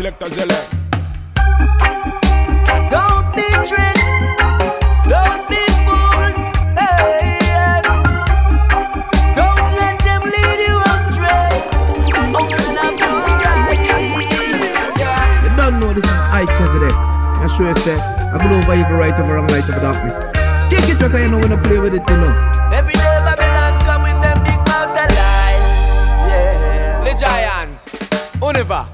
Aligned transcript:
selectors 0.00 0.34
LA. 0.38 0.60
Don't 2.88 3.28
be. 3.36 3.44
Don't 5.12 5.44
be 5.52 5.62
fooled. 5.84 6.36
Hey, 6.72 7.36
yes. 7.44 7.84
Don't 9.36 9.68
let 9.76 10.00
them 10.00 10.22
lead 10.24 10.58
you 10.68 10.76
astray. 10.92 11.52
Open 12.32 12.76
up 12.80 12.96
your 12.96 13.12
eyes. 13.52 13.76
You 15.44 15.50
don't 15.58 15.76
know 15.80 15.92
this 15.92 16.04
is 16.06 16.20
I 16.32 16.46
Chesedek. 16.56 16.96
I 17.44 17.46
sure 17.54 17.68
you 17.68 17.74
say, 17.74 17.98
I 18.00 18.38
go 18.40 18.56
over 18.56 18.74
you 18.74 18.84
go 18.84 18.94
right 18.94 19.12
over 19.20 19.34
wrong 19.34 19.48
light 19.48 19.68
of 19.68 19.82
darkness. 19.82 20.32
Kick 20.70 20.88
it 20.88 20.98
because 20.98 21.20
you 21.20 21.28
know 21.28 21.40
when 21.40 21.52
I 21.52 21.60
play 21.60 21.78
with 21.78 21.92
it, 21.92 22.08
you 22.08 22.16
know. 22.16 22.32
Every 22.72 22.94
day 22.94 23.16
Babylon 23.26 23.78
come 23.82 24.02
with 24.04 24.18
them 24.22 24.42
big 24.44 24.60
mouth 24.64 24.96
alive. 24.96 25.60
Yeah. 26.32 27.04
The 27.04 27.12
Giants. 27.20 27.84
Univer. 28.40 28.89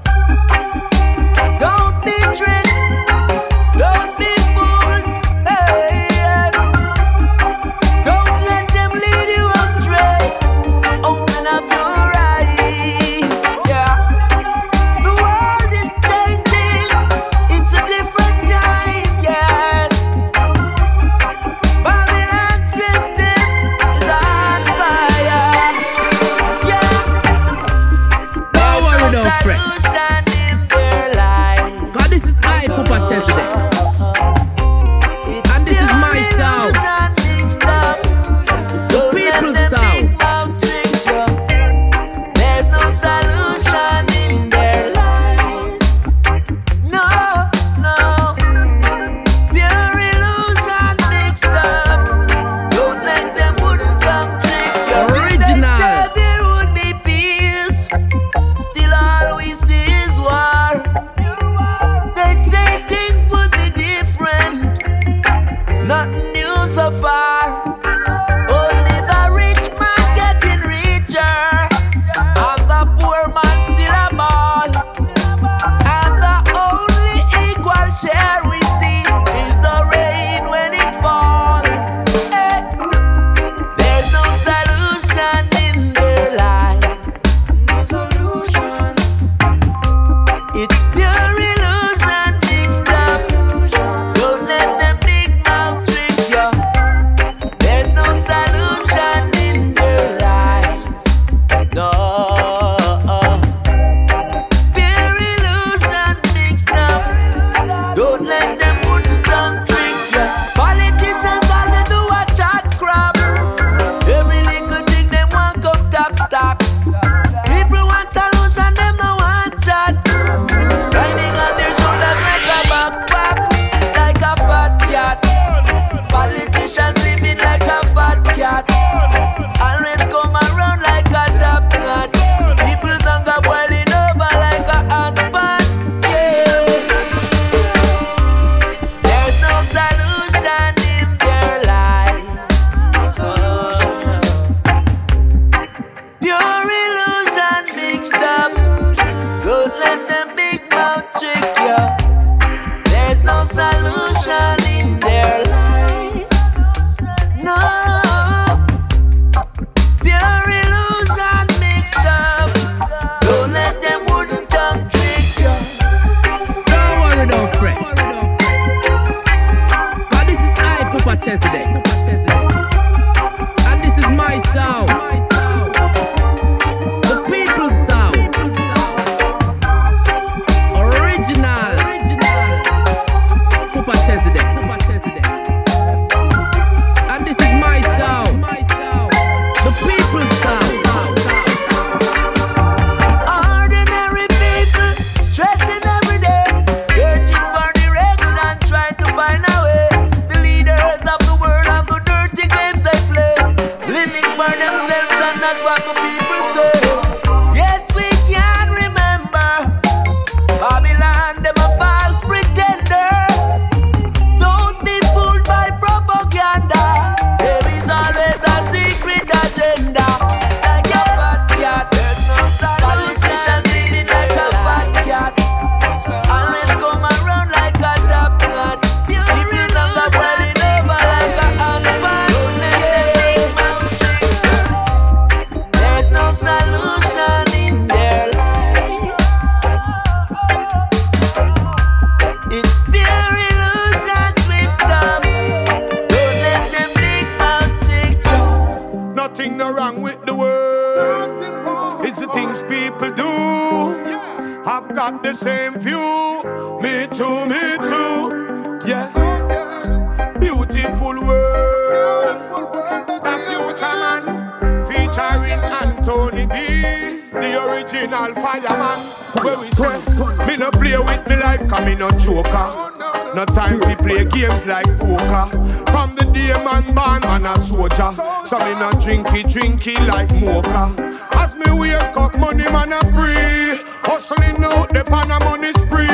Hustling 284.57 284.79
out 284.79 284.93
the 284.93 285.03
pan 285.03 285.31
a 285.31 285.39
money 285.43 285.71
spree. 285.73 286.07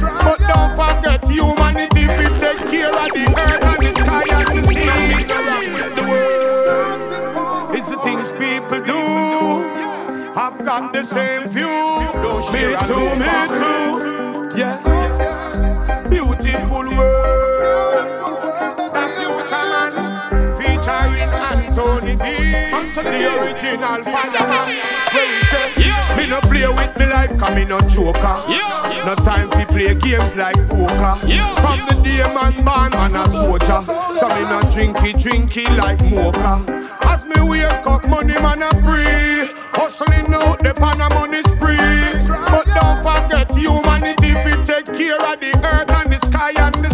But 0.00 0.38
don't 0.48 0.72
forget 0.72 1.24
humanity 1.28 2.06
fi 2.06 2.38
take 2.38 2.70
care 2.70 2.94
of 2.94 3.12
the 3.12 3.24
earth 3.38 3.64
and 3.64 3.82
the 3.82 3.92
sky 3.92 4.24
and 4.30 4.58
the 4.58 4.62
sea. 4.62 5.24
The 5.94 6.02
world 6.08 7.76
is 7.76 7.88
the 7.90 7.98
things 7.98 8.32
people 8.32 8.80
do. 8.84 9.00
I've 10.34 10.64
got 10.64 10.92
the 10.92 11.02
same 11.04 11.46
view. 11.48 11.66
Me 12.52 12.76
too, 12.86 13.18
me 13.18 13.58
too. 13.58 13.89
B. 22.80 22.92
The 22.94 23.42
original 23.42 24.02
fireman. 24.02 24.68
Where 25.12 25.42
say, 25.50 26.16
me 26.16 26.26
no 26.26 26.40
play 26.40 26.66
with 26.66 26.96
me 26.98 27.06
life, 27.06 27.36
cause 27.38 27.54
me 27.54 27.64
no 27.64 27.80
joker. 27.80 28.36
No 29.06 29.14
time 29.16 29.50
to 29.50 29.66
play 29.66 29.94
games 29.94 30.36
like 30.36 30.56
poker. 30.68 31.14
From 31.60 31.78
the 31.88 32.00
day 32.02 32.22
man 32.34 32.54
born, 32.64 32.90
man 32.92 33.16
a 33.16 33.28
soldier. 33.28 33.82
So 34.16 34.28
me 34.28 34.42
no 34.42 34.60
drinky 34.72 35.12
drinky 35.14 35.64
like 35.76 36.02
mocha. 36.10 36.64
As 37.02 37.24
me 37.24 37.40
wake 37.42 37.86
up, 37.86 38.06
money 38.08 38.34
man 38.34 38.62
a 38.62 38.70
free. 38.82 39.54
Hustling 39.72 40.32
out 40.34 40.62
the 40.62 40.74
pan 40.74 41.00
a 41.00 41.08
money 41.14 41.42
spree. 41.42 41.76
But 42.28 42.66
don't 42.66 42.98
forget 43.02 43.50
humanity 43.56 44.32
fi 44.42 44.62
take 44.64 44.86
care 44.94 45.20
of 45.20 45.40
the 45.40 45.52
earth 45.64 45.90
and 45.90 46.12
the 46.12 46.18
sky 46.18 46.52
and 46.56 46.74
the 46.84 46.89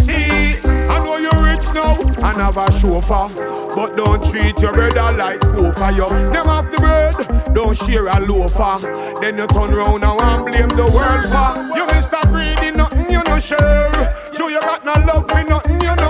now 1.76 1.94
and 2.00 2.38
have 2.38 2.56
a 2.56 2.72
chauffeur, 2.72 3.28
but 3.74 3.96
don't 3.96 4.24
treat 4.24 4.58
your 4.60 4.72
brother 4.72 5.16
like 5.16 5.40
poor 5.40 5.72
You 5.92 6.08
them 6.32 6.48
off 6.48 6.70
the 6.70 6.78
bread, 6.78 7.54
don't 7.54 7.76
share 7.76 8.06
a 8.06 8.18
loafer. 8.20 8.80
Then 9.20 9.36
you 9.36 9.46
turn 9.46 9.74
round 9.74 10.00
now 10.00 10.18
and 10.18 10.46
blame 10.46 10.68
the 10.68 10.88
world 10.96 11.24
for 11.32 11.76
you. 11.76 11.84
Mr. 11.92 12.20
Greedy, 12.32 12.74
nothing 12.76 13.10
you 13.10 13.22
no 13.24 13.38
share. 13.38 14.14
So 14.32 14.48
you 14.48 14.60
got 14.60 14.84
no 14.84 14.94
love 15.06 15.28
for 15.28 15.44
nothing 15.44 15.80
you 15.80 15.94
no 15.96 16.05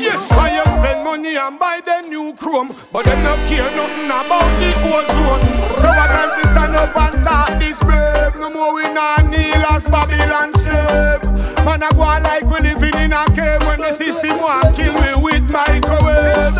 Yes. 0.00 0.30
Why 0.32 0.56
you 0.56 0.64
spend 0.64 1.04
money 1.04 1.36
and 1.36 1.58
buy 1.58 1.80
the 1.84 2.00
new 2.08 2.32
chrome, 2.34 2.74
but 2.92 3.04
them 3.04 3.22
not 3.22 3.38
care 3.48 3.70
nothing 3.76 4.06
about 4.06 4.48
the 4.58 4.72
ozone. 4.88 5.44
So 5.80 5.88
what 5.88 6.08
time 6.08 6.40
to 6.40 6.46
stand 6.48 6.76
up 6.76 6.96
and 6.96 7.24
talk 7.24 7.58
this 7.60 7.78
brave? 7.80 8.34
No 8.36 8.48
more 8.50 8.74
we 8.74 8.82
not 8.82 9.28
kneel 9.28 9.62
as 9.68 9.86
Babylon 9.86 10.52
slave. 10.54 11.22
Man, 11.64 11.82
I 11.82 11.90
go 11.92 12.00
like 12.00 12.44
we 12.44 12.60
living 12.60 12.94
in 12.94 13.12
a 13.12 13.26
cave 13.36 13.60
when 13.66 13.80
the 13.80 13.92
system 13.92 14.38
want 14.38 14.74
kill 14.74 14.94
me 14.94 15.14
with 15.22 15.50
microwave. 15.50 16.54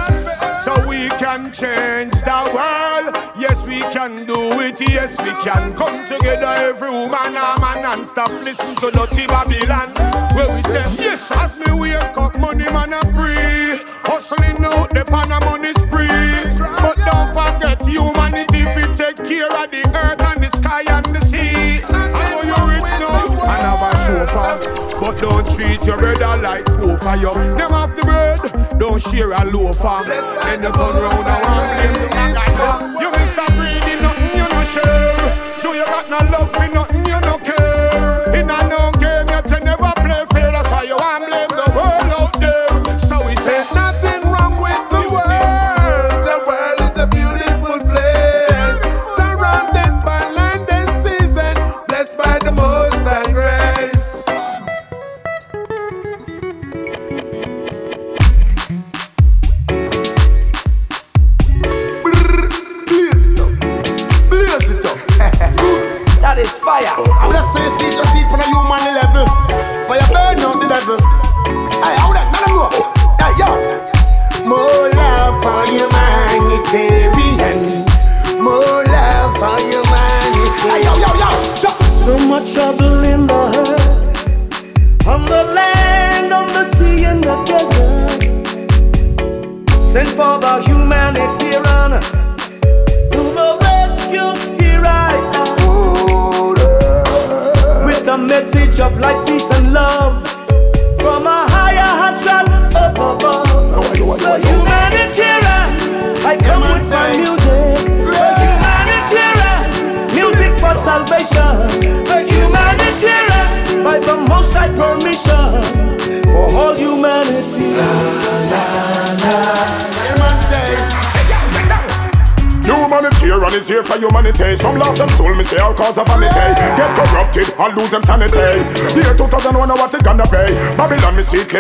So 0.61 0.87
we 0.87 1.09
can 1.17 1.51
change 1.51 2.13
the 2.21 2.41
world. 2.53 3.17
Yes, 3.41 3.67
we 3.67 3.81
can 3.81 4.27
do 4.27 4.61
it. 4.61 4.79
Yes, 4.83 5.19
we 5.19 5.31
can 5.43 5.75
come 5.75 6.05
together, 6.07 6.45
every 6.45 6.91
woman 6.91 7.35
and 7.35 7.61
man, 7.63 7.87
and 7.87 8.07
stop 8.07 8.31
listen 8.45 8.77
to 8.77 8.91
dirty 8.91 9.27
Babylon. 9.27 9.95
Where 10.37 10.55
we 10.55 10.63
say, 10.65 10.85
yes, 11.01 11.33
as 11.33 11.59
me 11.59 11.73
wake 11.73 12.19
up, 12.19 12.39
money 12.39 12.67
man 12.67 12.93
a 12.93 13.01
free. 13.17 13.81
Hustling 14.05 14.63
out 14.63 14.93
the 14.93 15.07
pan 15.07 15.33
a 15.33 15.41
money 15.47 15.73
spree. 15.73 16.53
But 16.59 16.97
don't 17.09 17.33
forget 17.33 17.81
humanity 17.89 18.65
fi 18.77 18.93
take 18.95 19.17
care 19.25 19.49
of 19.49 19.71
the 19.71 19.89
earth 19.89 20.21
and 20.21 20.45
the 20.45 20.51
sky 20.51 20.85
and 20.89 21.07
the 21.07 21.21
sea. 21.21 21.81
I 21.89 22.29
know 22.29 22.43
you're 22.45 22.69
rich 22.77 22.93
now 23.01 23.25
and 23.25 23.63
have 23.65 23.81
a 23.81 23.91
chauffeur, 24.05 25.01
but 25.01 25.19
don't 25.19 25.49
treat 25.49 25.83
your 25.87 25.97
brother 25.97 26.43
like 26.43 26.67
poor 26.67 26.99
for 26.99 27.17
you. 27.17 27.33
Them 27.57 27.73
off 27.73 27.97
the 27.97 28.03
bread, 28.03 28.79
don't 28.79 29.01
share 29.01 29.33
a 29.33 29.45
loafer. 29.47 30.05
Then 30.05 30.63
you 30.63 30.73
turn 30.73 30.95
round 31.01 31.27
and 31.27 31.43
want 31.47 31.71
blame 31.81 32.11
the 32.11 32.90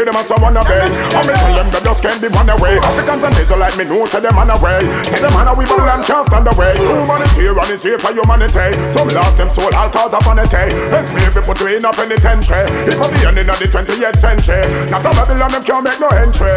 see 0.01 0.09
them 0.09 0.17
as 0.17 0.31
a 0.31 0.37
be. 0.41 0.81
And 1.13 1.27
me 1.29 1.35
tell 1.37 1.53
them 1.53 1.69
they 1.69 1.81
just 1.85 2.01
can't 2.01 2.21
be 2.21 2.29
one 2.33 2.49
away. 2.49 2.81
Africans 2.81 3.25
and 3.25 3.37
Israelites, 3.37 3.77
me 3.77 3.85
know 3.85 4.05
say 4.07 4.21
them 4.21 4.39
on 4.39 4.51
away. 4.51 4.81
Say 5.05 5.21
them 5.21 5.37
on 5.37 5.49
away, 5.49 5.65
Babylon 5.69 6.03
can't 6.05 6.27
stand 6.27 6.49
away. 6.49 6.73
Humanity 6.77 7.47
and 7.53 7.71
is 7.71 7.83
here 7.83 7.99
for 7.99 8.13
humanity. 8.13 8.73
Some 8.93 9.09
lost 9.13 9.37
them 9.37 9.51
soul, 9.53 9.73
all 9.77 9.91
cause 9.91 10.15
of 10.15 10.25
vanity. 10.25 10.73
Enslaved 10.97 11.35
people 11.37 11.55
to 11.55 11.67
in 11.69 11.85
a 11.85 11.93
penitentiary. 11.93 12.65
It 12.89 12.97
could 12.97 13.13
be 13.13 13.21
ending 13.29 13.49
of 13.49 13.59
the 13.61 13.69
20th 13.69 14.17
century. 14.17 14.65
Not 14.89 15.05
a 15.05 15.11
Babylon, 15.13 15.51
them 15.53 15.65
can't 15.65 15.85
make 15.85 16.01
no 16.01 16.09
entry. 16.09 16.57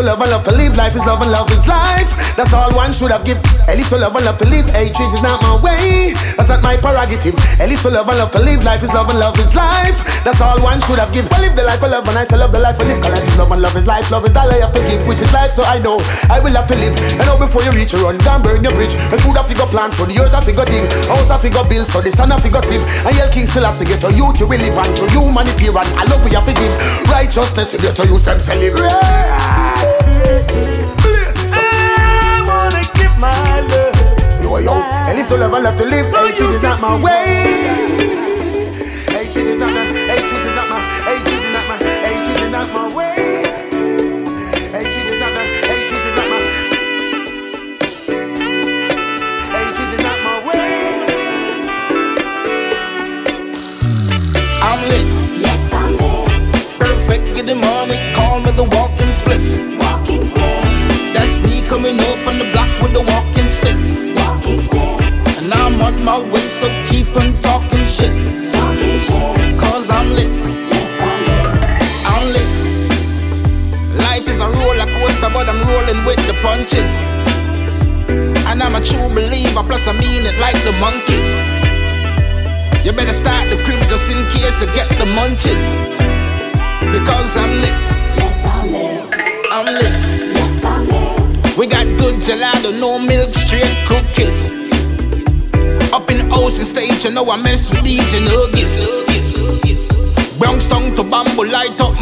Love 0.00 0.22
and 0.22 0.30
love 0.30 0.44
to 0.44 0.52
live, 0.56 0.76
life 0.76 0.94
is 0.96 1.04
love 1.04 1.20
and 1.20 1.30
love 1.30 1.50
is 1.52 1.64
life. 1.68 2.08
That's 2.34 2.52
all 2.52 2.72
one 2.74 2.92
should 2.92 3.12
have 3.12 3.24
give. 3.24 3.36
A 3.68 3.76
little 3.76 4.00
love 4.00 4.16
and 4.16 4.24
love 4.24 4.38
to 4.38 4.48
live, 4.48 4.64
hatred 4.72 5.12
is 5.12 5.22
not 5.22 5.40
my 5.44 5.60
way. 5.60 6.14
That's 6.40 6.48
not 6.48 6.62
my 6.62 6.76
prerogative. 6.76 7.36
A 7.60 7.68
little 7.68 7.92
love 7.92 8.08
and 8.08 8.18
love 8.18 8.32
to 8.32 8.40
live, 8.40 8.64
life 8.64 8.82
is 8.82 8.88
love 8.90 9.10
and 9.10 9.20
love 9.20 9.38
is 9.38 9.54
life. 9.54 10.00
That's 10.24 10.40
all 10.40 10.60
one 10.62 10.80
should 10.82 10.98
have 10.98 11.12
give. 11.12 11.30
I 11.32 11.40
live 11.40 11.54
the 11.54 11.62
life 11.62 11.82
I 11.84 11.88
love 11.88 12.08
and 12.08 12.16
I 12.16 12.24
say 12.24 12.36
love 12.36 12.50
the 12.50 12.58
life 12.58 12.80
I 12.80 12.84
live. 12.88 13.02
Cause 13.02 13.12
life 13.12 13.28
is 13.28 13.36
love 13.36 13.52
and 13.52 13.62
love 13.62 13.76
is 13.76 13.86
life. 13.86 14.10
Love 14.10 14.24
is 14.24 14.36
all 14.36 14.50
I 14.50 14.58
have 14.64 14.72
to 14.72 14.80
give, 14.88 15.06
which 15.06 15.20
is 15.20 15.32
life. 15.32 15.52
So 15.52 15.62
I 15.62 15.78
know 15.78 16.00
I 16.32 16.40
will 16.40 16.56
have 16.56 16.66
to 16.68 16.76
live. 16.76 16.96
And 17.20 17.26
now 17.28 17.38
before 17.38 17.62
you 17.62 17.70
reach 17.70 17.92
your 17.92 18.08
run, 18.08 18.18
gone 18.24 18.42
burn 18.42 18.64
your 18.64 18.72
bridge. 18.72 18.94
And 18.94 19.20
food 19.20 19.36
to 19.36 19.54
go 19.54 19.66
plant, 19.66 19.94
so 19.94 20.06
the 20.08 20.16
earth 20.18 20.32
to 20.32 20.52
go 20.52 20.64
dig. 20.64 20.90
House 21.06 21.28
to 21.28 21.50
go 21.50 21.62
build, 21.68 21.86
so 21.86 22.00
the 22.00 22.10
sun 22.10 22.32
to 22.32 22.48
go 22.48 22.60
sieve. 22.64 22.82
And 23.04 23.14
yell 23.14 23.30
King 23.30 23.46
still 23.46 23.68
to 23.68 23.84
get 23.84 24.00
to 24.00 24.08
you 24.16 24.32
will 24.32 24.58
live 24.58 24.80
and 24.80 24.96
to 24.96 25.04
humanity 25.12 25.68
run. 25.68 25.86
I 25.92 26.08
love 26.08 26.24
we 26.24 26.32
have 26.32 26.48
to 26.48 26.54
give. 26.56 26.72
Righteousness 27.12 27.72
you 27.74 27.78
get 27.78 27.96
to 27.96 28.06
use 28.08 28.24
them 28.24 28.40
celebrate. 28.40 29.59
I 31.52 32.44
wanna 32.46 32.82
give 32.94 33.16
my 33.18 33.60
love. 33.70 34.42
Yo, 34.42 34.56
yo, 34.58 34.74
and 34.74 35.18
if 35.18 35.28
to 35.28 35.36
love 35.36 35.52
and 35.54 35.64
love 35.64 35.78
to 35.78 35.84
live, 35.84 36.06
hatred 36.14 36.54
is 36.54 36.62
not 36.62 36.80
my 36.80 36.94
way. 37.02 38.39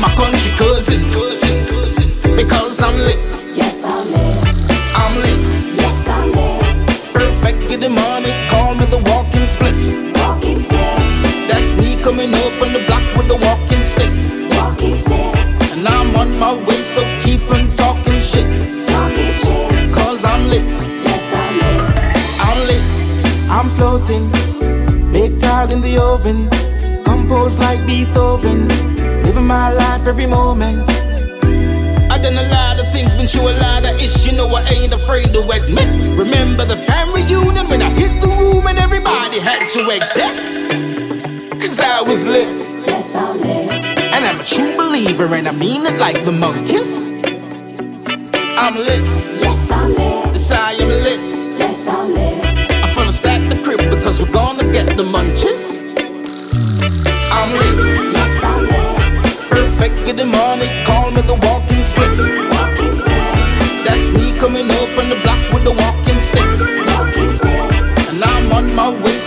Light 0.01 0.19
up 0.21 0.38
accept? 39.91 40.37
Cause 41.61 41.81
I 41.81 42.03
was 42.03 42.27
lit, 42.27 42.49
Yes, 42.87 43.15
I'm 43.17 43.41
lit. 43.41 43.71
and 43.71 44.25
I'm 44.25 44.41
a 44.41 44.45
true 44.45 44.77
believer, 44.77 45.27
and 45.35 45.49
I 45.49 45.53
mean 45.53 45.85
it 45.87 45.99
like 45.99 46.25
the 46.25 46.33
monkeys. 46.33 47.05
I'm 47.05 48.75
lit, 48.75 49.03
Yes, 49.41 49.71
I'm 49.71 49.91
lit. 49.95 50.27
yes 50.35 50.51
I 50.53 50.73
am 50.73 50.89
lit. 50.89 51.21
Yes, 51.59 51.89
I'm 51.89 52.15
there. 52.15 52.45
I'm 52.85 52.89
finna 52.95 53.13
stack 53.13 53.51
the 53.51 53.59
crib 53.63 53.91
because 53.91 54.21
we're 54.21 54.31
gonna 54.33 54.65
get 54.73 54.97
the 54.97 55.03
munches. 55.05 55.79
I'm 57.31 57.51
lit, 57.61 57.77
Yes, 58.13 58.45
I'm 58.45 58.63
lit. 58.67 59.51
perfect, 59.51 59.95
get 60.07 60.17
the 60.17 60.27
money, 60.27 60.69
call 60.87 61.11
me 61.11 61.23
the 61.23 61.35
walking 61.47 61.83
split. 61.83 62.11
Walking 62.55 62.93
split. 63.01 63.85
That's 63.85 64.09
me 64.11 64.33
coming 64.39 64.71
up 64.71 64.91
on 64.99 65.09
the 65.09 65.17
block 65.17 65.17
with 65.17 65.17
the 65.17 65.18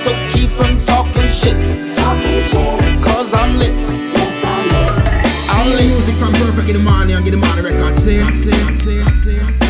so 0.04 0.12
keep 0.32 0.50
on 0.60 0.84
talking 0.86 1.28
shit. 1.30 1.56
talking 1.96 2.42
shit. 2.50 3.04
Cause 3.04 3.34
I'm 3.36 3.56
lit, 3.60 3.74
Yes, 4.18 4.44
I'm 4.44 4.68
there. 4.70 5.22
I'm 5.48 5.70
lit. 5.78 5.88
Music 5.94 6.16
from 6.16 6.34
Perfect 6.34 6.70
in 6.70 6.78
the 6.78 6.92
morning 6.92 7.16
and 7.16 7.24
get 7.24 7.32
the 7.32 7.38
money 7.38 7.62
record. 7.62 7.96
Say, 7.96 8.24
say, 8.24 8.52
say, 8.74 9.04
say, 9.14 9.38
say, 9.54 9.61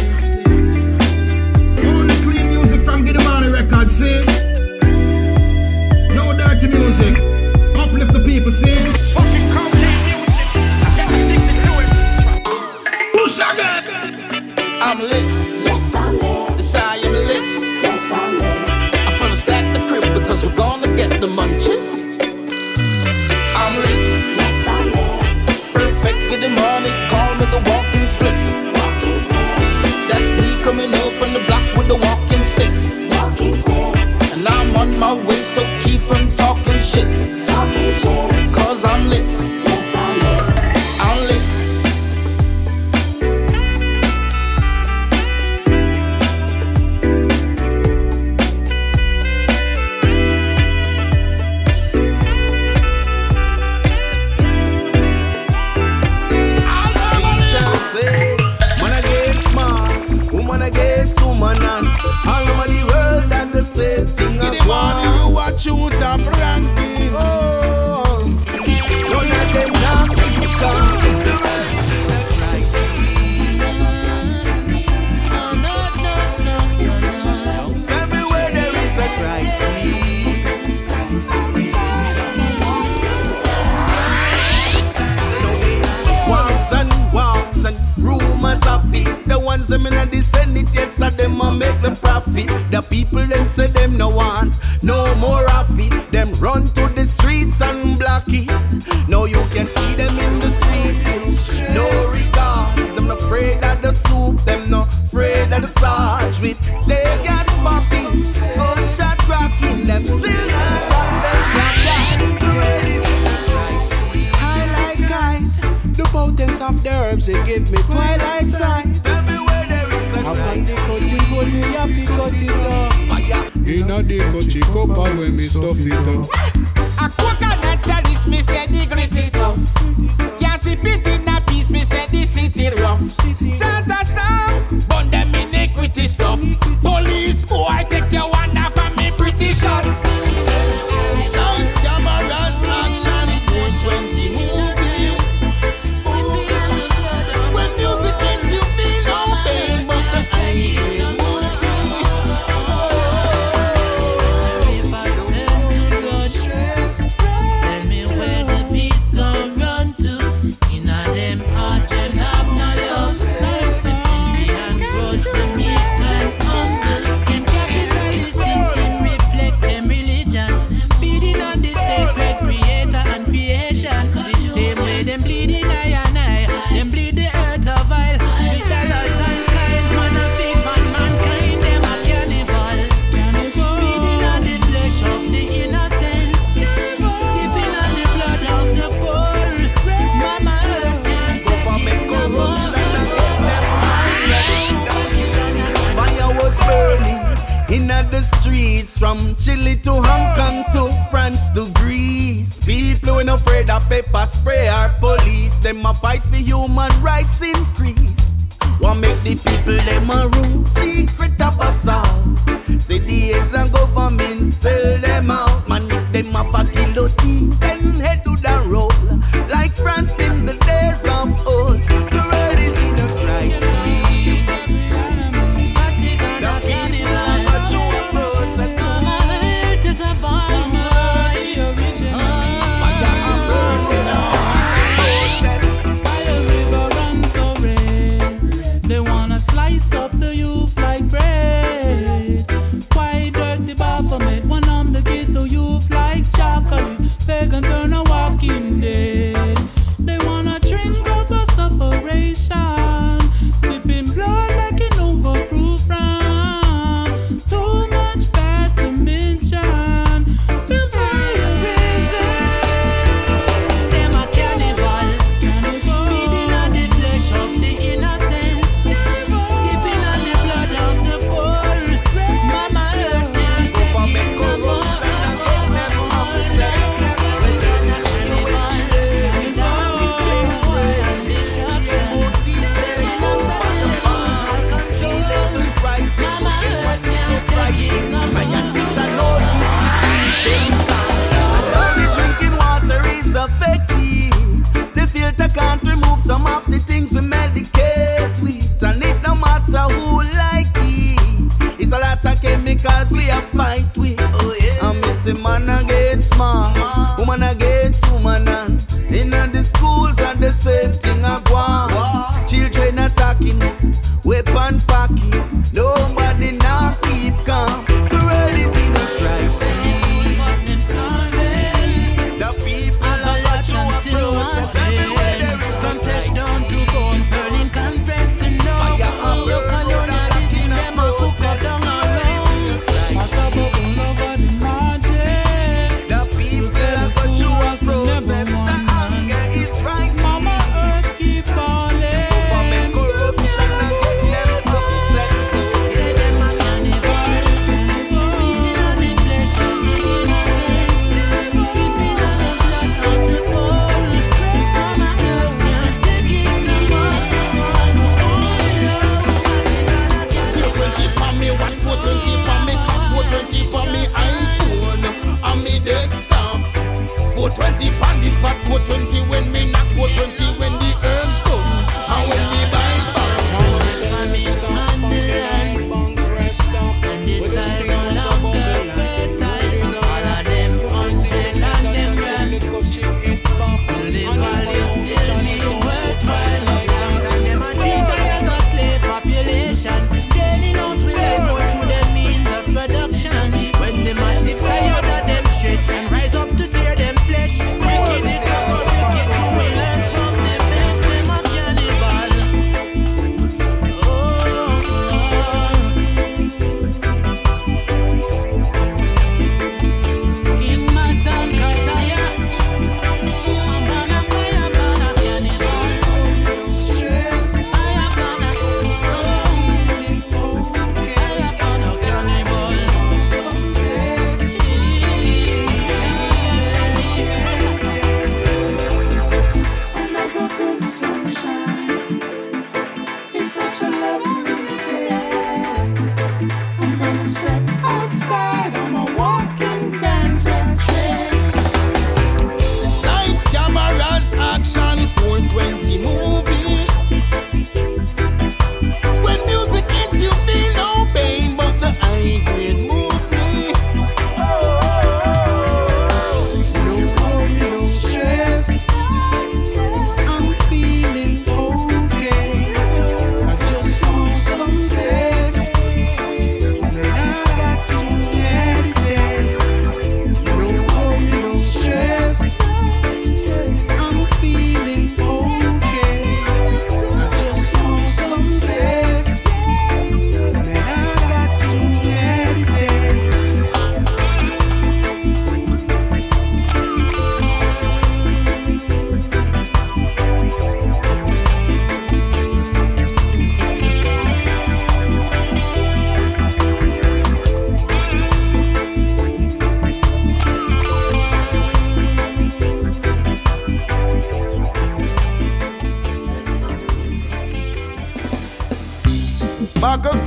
From 199.01 199.35
Chile 199.37 199.77
to 199.77 199.93
Hong 199.93 200.25
Kong 200.37 200.63
to 200.73 201.09
France 201.09 201.49
to 201.55 201.65
Greece. 201.81 202.59
People 202.63 203.19
ain't 203.19 203.29
afraid 203.29 203.67
of 203.71 203.81
pepper 203.89 204.29
spray 204.31 204.69
or 204.69 204.93
police. 204.99 205.57
Them 205.57 205.83
a 205.83 205.91
fight 205.95 206.21
for 206.23 206.35
human 206.35 206.91
rights 207.01 207.41
increase. 207.41 208.47
What 208.77 208.99
make 208.99 209.17
the 209.23 209.41
people 209.41 209.73
them 209.73 210.07
a 210.11 210.29
room 210.37 210.67
Secret 210.67 211.41
up 211.41 211.57
a 211.59 211.71
song? 211.81 212.37
See 212.77 212.99
the 212.99 213.33
eggs 213.33 213.55
and 213.57 213.71
government 213.73 214.53
sell 214.53 214.99
them 214.99 215.31
out. 215.31 215.67
Man, 215.67 215.81
if 215.89 216.11
them 216.13 216.35
a 216.35 216.51
fucking 216.51 216.80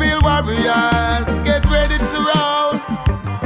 Battlefield 0.05 0.23
warriors, 0.23 1.29
get 1.45 1.65
ready 1.71 1.97
to 1.97 2.19
roll. 2.29 2.73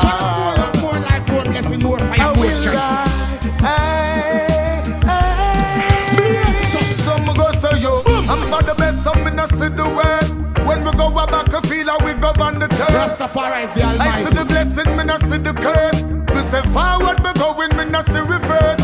control. 0.00 0.80
More 0.80 0.98
life, 1.00 1.28
more 1.28 1.44
blessing, 1.44 1.82
more 1.82 1.98
fire, 1.98 2.20
I 2.20 2.34
more 2.34 2.44
will 2.44 2.56
strength. 2.56 2.76
ride. 2.76 3.52
Hey, 3.60 4.82
hey. 5.06 6.64
Some 7.04 7.26
go 7.34 7.46
say 7.52 7.80
yo, 7.80 8.02
I'm 8.28 8.40
for 8.48 8.62
the 8.62 8.74
best, 8.76 9.02
some 9.02 9.22
see 9.48 9.68
the 9.68 9.84
worst. 9.96 10.40
When 10.66 10.84
we 10.84 10.90
go 10.92 11.08
a 11.08 11.26
battlefield, 11.26 11.88
and 11.88 12.02
we 12.04 12.14
go 12.20 12.32
on 12.42 12.58
the 12.58 12.68
turf. 12.68 12.88
Rastafari 12.88 13.64
is 13.64 13.72
the 13.74 13.82
I 14.00 14.22
see 14.22 14.34
the 14.34 14.44
blessing, 14.44 14.96
me 14.96 15.04
not 15.04 15.20
see 15.20 15.38
the 15.38 15.52
curse. 15.52 16.02
Me 16.02 16.42
say 16.48 16.62
forward, 16.72 17.22
me 17.22 17.32
going, 17.34 17.76
me 17.76 17.84
not 17.90 18.06
see 18.06 18.20
reverse. 18.20 18.80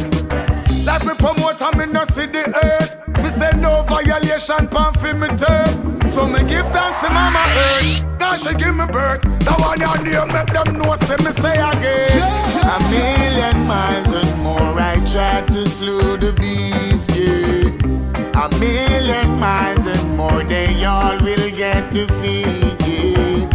Like 0.84 1.04
me 1.04 1.14
promote, 1.14 1.60
and 1.62 1.76
me 1.78 1.86
not 1.86 2.10
see 2.12 2.26
the 2.26 2.44
earth. 2.64 2.96
Me 3.18 3.28
say 3.28 3.50
no 3.60 3.82
violation, 3.82 4.68
pan 4.68 4.92
for 4.94 5.14
me 5.14 5.28
turf. 5.28 6.12
So 6.12 6.26
me 6.26 6.40
give 6.48 6.66
thanks 6.68 7.00
to 7.00 7.10
Mama 7.10 7.44
Earth. 7.56 8.07
She 8.40 8.54
give 8.54 8.74
me 8.76 8.86
birth. 8.86 9.22
The 9.40 9.52
one 9.58 9.80
you 9.80 10.04
near 10.04 10.24
make 10.26 10.52
them 10.52 10.78
know, 10.78 10.96
say 11.06 11.16
me 11.24 11.32
say 11.42 11.58
again. 11.58 12.22
A 12.62 12.78
million 12.88 13.66
miles 13.66 14.14
and 14.14 14.42
more, 14.42 14.78
I 14.78 14.94
tried 15.10 15.48
to 15.48 15.68
slow 15.68 16.16
the 16.16 16.32
beast, 16.38 17.10
yeah. 17.18 18.44
A 18.44 18.48
million 18.60 19.40
miles 19.40 19.84
and 19.86 20.16
more, 20.16 20.44
they 20.44 20.84
all 20.84 21.18
will 21.20 21.50
get 21.50 21.92
defeated. 21.92 23.50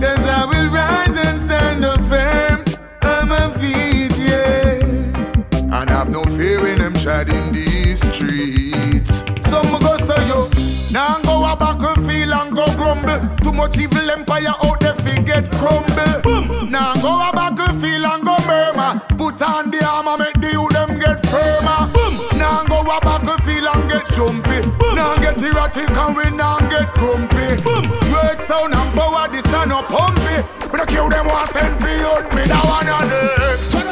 Cause 0.00 0.24
I 0.28 0.44
will 0.44 0.68
rise 0.70 1.16
and 1.16 1.40
stand 1.48 1.84
up 1.84 1.98
firm 2.10 2.64
on 3.02 3.28
my 3.28 3.50
feet, 3.54 4.12
yeah. 4.18 5.80
And 5.80 5.90
I've 5.90 6.10
no 6.10 6.22
fear 6.36 6.60
when 6.62 6.82
I'm 6.82 6.92
treading 6.94 7.50
these 7.52 8.00
streets. 8.12 9.10
Some 9.48 9.78
go 9.80 9.96
say 9.98 10.28
yo, 10.28 10.50
now 10.92 11.18
grumble. 13.66 13.80
Evil 13.82 14.10
empire 14.10 14.54
out 14.62 14.80
there 14.80 14.94
fi 14.94 15.22
get 15.22 15.50
crumble. 15.52 16.70
Now 16.70 16.94
go 16.94 17.20
a 17.20 17.30
battlefield 17.32 18.04
and 18.04 18.24
go 18.24 18.36
murmur. 18.46 19.00
Put 19.16 19.42
on 19.42 19.70
the 19.70 19.84
armor, 19.84 20.16
make 20.18 20.40
the 20.40 20.52
youth 20.52 20.72
them 20.72 20.98
get 20.98 21.20
firmer. 21.26 21.90
Now 22.38 22.64
go 22.64 22.80
a 22.82 23.00
battlefield 23.00 23.68
and 23.74 23.90
get 23.90 24.06
jumpy. 24.14 24.66
Now 24.94 25.16
get 25.18 25.38
erratic 25.38 25.90
and 25.90 26.16
we 26.16 26.36
now 26.36 26.58
get 26.68 26.92
grumpy. 26.94 27.62
Work 28.12 28.40
sound 28.40 28.74
and 28.74 28.94
power, 28.94 29.28
this 29.30 29.46
and 29.52 29.70
no 29.70 29.82
pumpy. 29.82 30.42
But 30.70 30.80
I 30.80 30.86
kill 30.86 31.08
them 31.08 31.26
once 31.26 31.54
and 31.56 31.78
fi 31.78 31.92
hunt 32.02 32.34
me, 32.34 32.44
that 32.44 32.64
one 32.64 32.88
on 32.88 33.06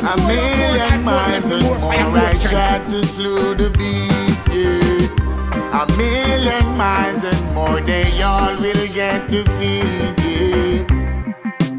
A 0.04 0.16
million 0.26 1.04
miles 1.04 1.50
and 1.50 1.62
more, 1.62 1.92
I 1.92 2.36
tried 2.40 2.84
to 2.90 3.06
slow 3.06 3.54
the 3.54 3.70
beast, 3.70 4.48
yeah. 4.52 5.08
A 5.74 5.86
million 5.96 6.76
miles 6.76 7.24
and 7.24 7.43
more, 7.66 7.80
they 7.80 8.22
all 8.22 8.56
will 8.60 8.86
get 8.88 9.30
defeated. 9.30 10.88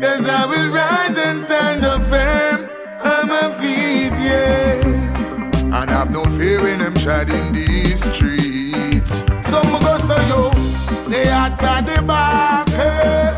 Cause 0.01 0.27
I 0.29 0.45
will 0.45 0.69
rise 0.73 1.17
and 1.17 1.39
stand 1.41 1.85
up 1.85 2.01
firm 2.03 2.69
on 3.03 3.27
my 3.27 3.47
feet, 3.59 4.13
yeah. 4.27 5.75
And 5.75 5.89
have 5.89 6.11
no 6.11 6.23
fear 6.37 6.61
when 6.61 6.81
I'm 6.81 6.95
treading 6.95 7.53
these 7.53 8.01
streets. 8.13 9.13
Some 9.51 9.71
go 9.85 9.93
say 10.07 10.27
yo, 10.29 10.41
they 11.09 11.29
are 11.29 11.49
at 11.49 11.85
the 11.87 12.01
back, 12.01 12.69
eh. 12.71 13.35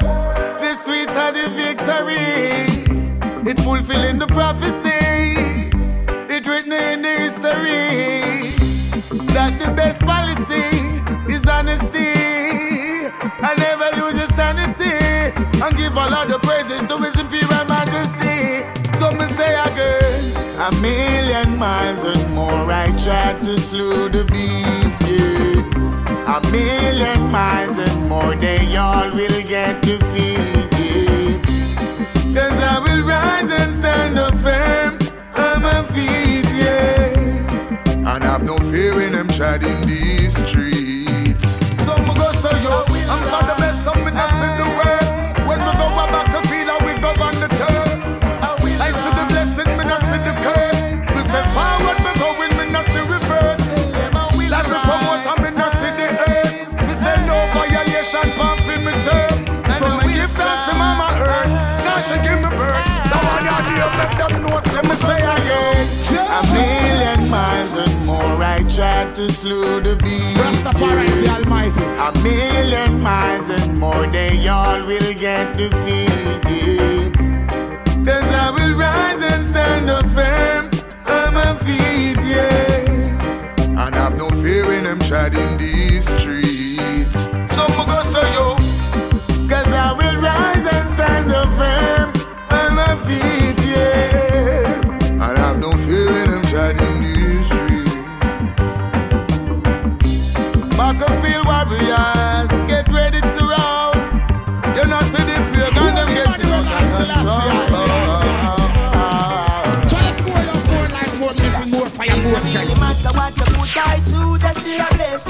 the 0.61 0.71
sweet 0.83 1.09
are 1.23 1.31
the 1.31 1.49
victory. 1.61 3.49
It 3.49 3.59
fulfilling 3.59 4.19
the 4.19 4.27
prophecy. 4.27 4.95
It 6.33 6.45
written 6.45 6.73
in 6.73 7.01
the 7.01 7.15
history 7.25 7.87
that 9.33 9.53
the 9.63 9.71
best 9.73 10.01
policy 10.01 11.16
honesty. 11.77 12.13
I 13.41 13.53
never 13.57 13.89
lose 14.01 14.15
your 14.15 14.29
sanity 14.29 14.89
and 15.61 15.77
give 15.77 15.97
all 15.97 16.13
of 16.13 16.29
the 16.29 16.39
praises 16.39 16.81
to 16.87 16.97
His 16.97 17.19
Imperial 17.19 17.65
Majesty. 17.65 18.65
So 18.99 19.11
me 19.11 19.25
say 19.33 19.53
again, 19.53 20.35
a 20.59 20.71
million 20.81 21.57
miles 21.57 22.03
and 22.15 22.33
more. 22.33 22.71
I 22.71 22.87
tried 23.03 23.39
to 23.41 23.59
slow 23.59 24.07
the 24.07 24.23
beast, 24.25 25.01
yeah. 25.11 26.35
A 26.35 26.41
million 26.51 27.31
miles 27.31 27.77
and 27.77 28.09
more. 28.09 28.35
They 28.35 28.75
all 28.75 29.11
will 29.11 29.41
get 29.43 29.81
defeated. 29.81 30.69
Cause 32.33 32.57
I 32.63 32.79
will 32.79 33.03
rise 33.05 33.49
and 33.49 33.73
stand 33.75 34.17
up 34.19 34.33
firm 34.35 34.97
on 35.35 35.61
my 35.61 35.83
feet, 35.93 36.45
yeah. 36.55 38.13
And 38.13 38.23
I 38.23 38.31
have 38.31 38.43
no 38.43 38.57
fear 38.71 38.95
when 38.95 39.15
I'm 39.15 39.27
treading 39.27 39.87
these 39.87 40.35
streets. 40.47 40.66
To 69.17 69.31
slow 69.31 69.79
the 69.79 69.95
beast. 69.95 70.37
Rastafari 70.37 71.05
is 71.07 71.25
the 71.25 71.29
Almighty. 71.33 71.83
A 72.07 72.11
million 72.21 73.01
miles 73.01 73.49
and 73.49 73.79
more, 73.79 74.05
they 74.07 74.47
all 74.47 74.85
will 74.85 75.13
get 75.15 75.57
defeated. 75.57 77.15
Cause 78.05 78.29
I 78.43 78.51
will 78.51 78.75
rise 78.77 79.21
and 79.23 79.43
stand 79.43 79.89
up 79.89 80.05
firm 80.11 80.36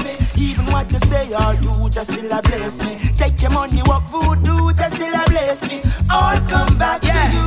me. 0.04 0.12
Even 0.36 0.66
what 0.66 0.92
you 0.92 0.98
say 0.98 1.32
or 1.32 1.54
do, 1.56 1.88
just 1.88 2.12
still 2.12 2.30
a 2.30 2.42
bless 2.42 2.84
me. 2.84 2.98
Take 3.16 3.40
your 3.40 3.52
money, 3.52 3.80
what 3.88 4.04
food 4.10 4.44
do, 4.44 4.72
just 4.72 4.94
still 4.94 5.14
a 5.14 5.24
bless 5.30 5.66
me. 5.68 5.80
All 6.10 6.38
come 6.52 6.76
back 6.76 7.00
to 7.00 7.08
you. 7.08 7.46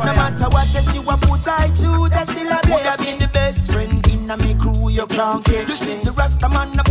No 0.00 0.14
matter 0.16 0.48
what 0.48 0.72
you 0.72 0.80
see, 0.80 1.00
what 1.00 1.20
put 1.22 1.46
I 1.46 1.68
do, 1.68 2.08
just 2.08 2.32
still 2.32 2.48
a 2.48 2.58
bless 2.62 2.66
me. 2.66 2.72
Would 2.72 2.86
have 2.86 2.98
been 3.00 3.18
the 3.18 3.28
best 3.28 3.70
friend 3.72 4.06
in 4.08 4.30
a 4.30 4.36
me 4.38 4.54
crew, 4.54 4.88
you 4.88 5.06
can't 5.06 5.44
catch 5.44 5.80
me. 5.82 6.00
The 6.04 6.12
Rasta 6.16 6.48
man, 6.48 6.78
a 6.80 6.82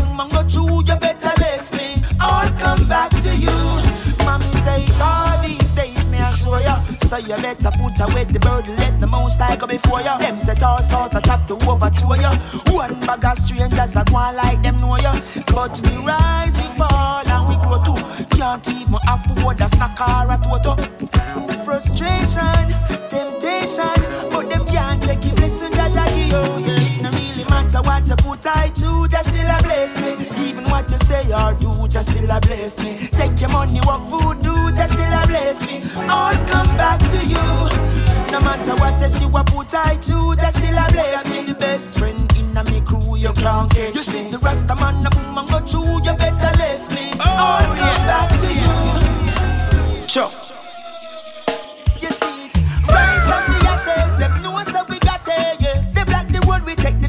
So 7.10 7.17
you 7.17 7.36
better 7.38 7.72
put 7.72 8.00
away 8.02 8.26
the 8.26 8.38
burden, 8.38 8.76
let 8.76 9.00
the 9.00 9.08
most 9.08 9.39
high 9.41 9.56
before 9.56 10.00
you. 10.02 10.15
Them 10.19 10.38
set 10.38 10.62
all 10.62 10.78
sort 10.80 11.15
of 11.15 11.24
trap 11.24 11.48
to 11.48 11.56
overthrow 11.65 12.13
you. 12.13 12.30
One 12.72 13.00
bag 13.00 13.26
of 13.26 13.36
strangers 13.36 13.93
that 13.93 14.12
want 14.12 14.38
like 14.38 14.62
them 14.62 14.78
know 14.78 14.95
you. 14.95 15.17
But 15.48 15.82
we 15.82 15.98
rise, 16.06 16.56
we 16.62 16.69
fall, 16.78 17.26
and 17.26 17.50
we 17.50 17.58
grow 17.65 17.82
too. 17.82 17.98
Can't 18.38 18.62
even 18.69 19.02
afford 19.10 19.60
a 19.60 19.67
snack 19.69 19.98
or 19.98 20.30
a 20.30 20.38
toto. 20.38 20.78
Frustration, 21.65 22.69
temptation, 23.10 23.98
but 24.30 24.45
them 24.45 24.63
can't 24.67 25.02
take 25.02 25.26
it. 25.26 25.34
Listen, 25.41 25.72
Jaja. 25.72 26.06
Yeah. 26.30 26.99
It 27.50 27.52
no 27.52 27.58
really 27.58 27.64
matter 27.64 27.82
what 27.82 28.08
you 28.08 28.16
put 28.16 28.46
I 28.46 28.70
to, 28.70 29.08
just 29.08 29.34
still 29.34 29.50
a 29.50 29.58
bless 29.64 30.00
me. 30.00 30.12
Even 30.48 30.64
what 30.66 30.90
you 30.92 30.98
say 30.98 31.26
or 31.32 31.54
do, 31.56 31.88
just 31.88 32.12
still 32.12 32.30
a 32.30 32.40
bless 32.42 32.80
me. 32.84 32.98
Take 33.12 33.40
your 33.42 33.50
money, 33.50 33.80
what 33.82 34.06
food 34.10 34.42
do, 34.42 34.72
just 34.72 34.92
still 34.94 35.14
a 35.14 35.28
bless 35.28 35.66
me. 35.66 35.82
All 36.10 36.34
come 36.48 36.68
back 36.78 37.00
to 37.00 37.26
you. 37.26 37.46
No 38.32 38.40
matter 38.42 38.76
what 38.76 39.02
you 39.02 39.10
see, 39.10 39.26
what 39.26 39.48
put 39.48 39.74
I 39.74 39.96
to, 39.96 40.36
just 40.36 40.58
still 40.62 40.78
a 40.78 40.86
bless 40.92 41.30
me. 41.30 41.46
The 41.46 41.54
best 41.56 41.98
friend 41.98 42.32
in 42.38 42.56
a 42.58 42.64
me 42.66 42.82
crew, 42.82 43.16
you 43.18 43.34
can't 43.34 43.72
catch 43.72 43.96
You 43.96 44.02
see 44.02 44.30
the 44.30 44.38
rest 44.40 44.70
of 44.70 44.80
man, 44.80 45.04
the 45.04 45.10
boom 45.10 45.38
and 45.38 45.50
go 45.50 45.60
through, 45.60 46.04
you 46.06 46.16
better 46.16 46.54
left 46.58 46.92
me. 46.94 47.12
Oh, 47.20 47.26
All 47.26 47.76
come 47.76 48.06
back 48.06 48.30
to 48.30 48.50
you. 48.54 50.08
Sure. 50.08 50.30
You 52.02 52.10
see 52.14 52.46
it, 52.46 52.56
rise 52.88 53.26
from 53.26 53.44
the 53.50 53.60
ashes, 53.74 54.16
them 54.18 54.42
know 54.42 54.58
us 54.58 54.72
that 54.72 54.88
we 54.90 55.00
got 55.00 55.22
it, 55.28 55.62
yeah. 55.62 55.82
They 55.94 56.04
block 56.04 56.28
the 56.28 56.40
road, 56.48 56.64
we 56.66 56.76
take 56.76 57.00
the 57.02 57.08
lane 57.08 57.09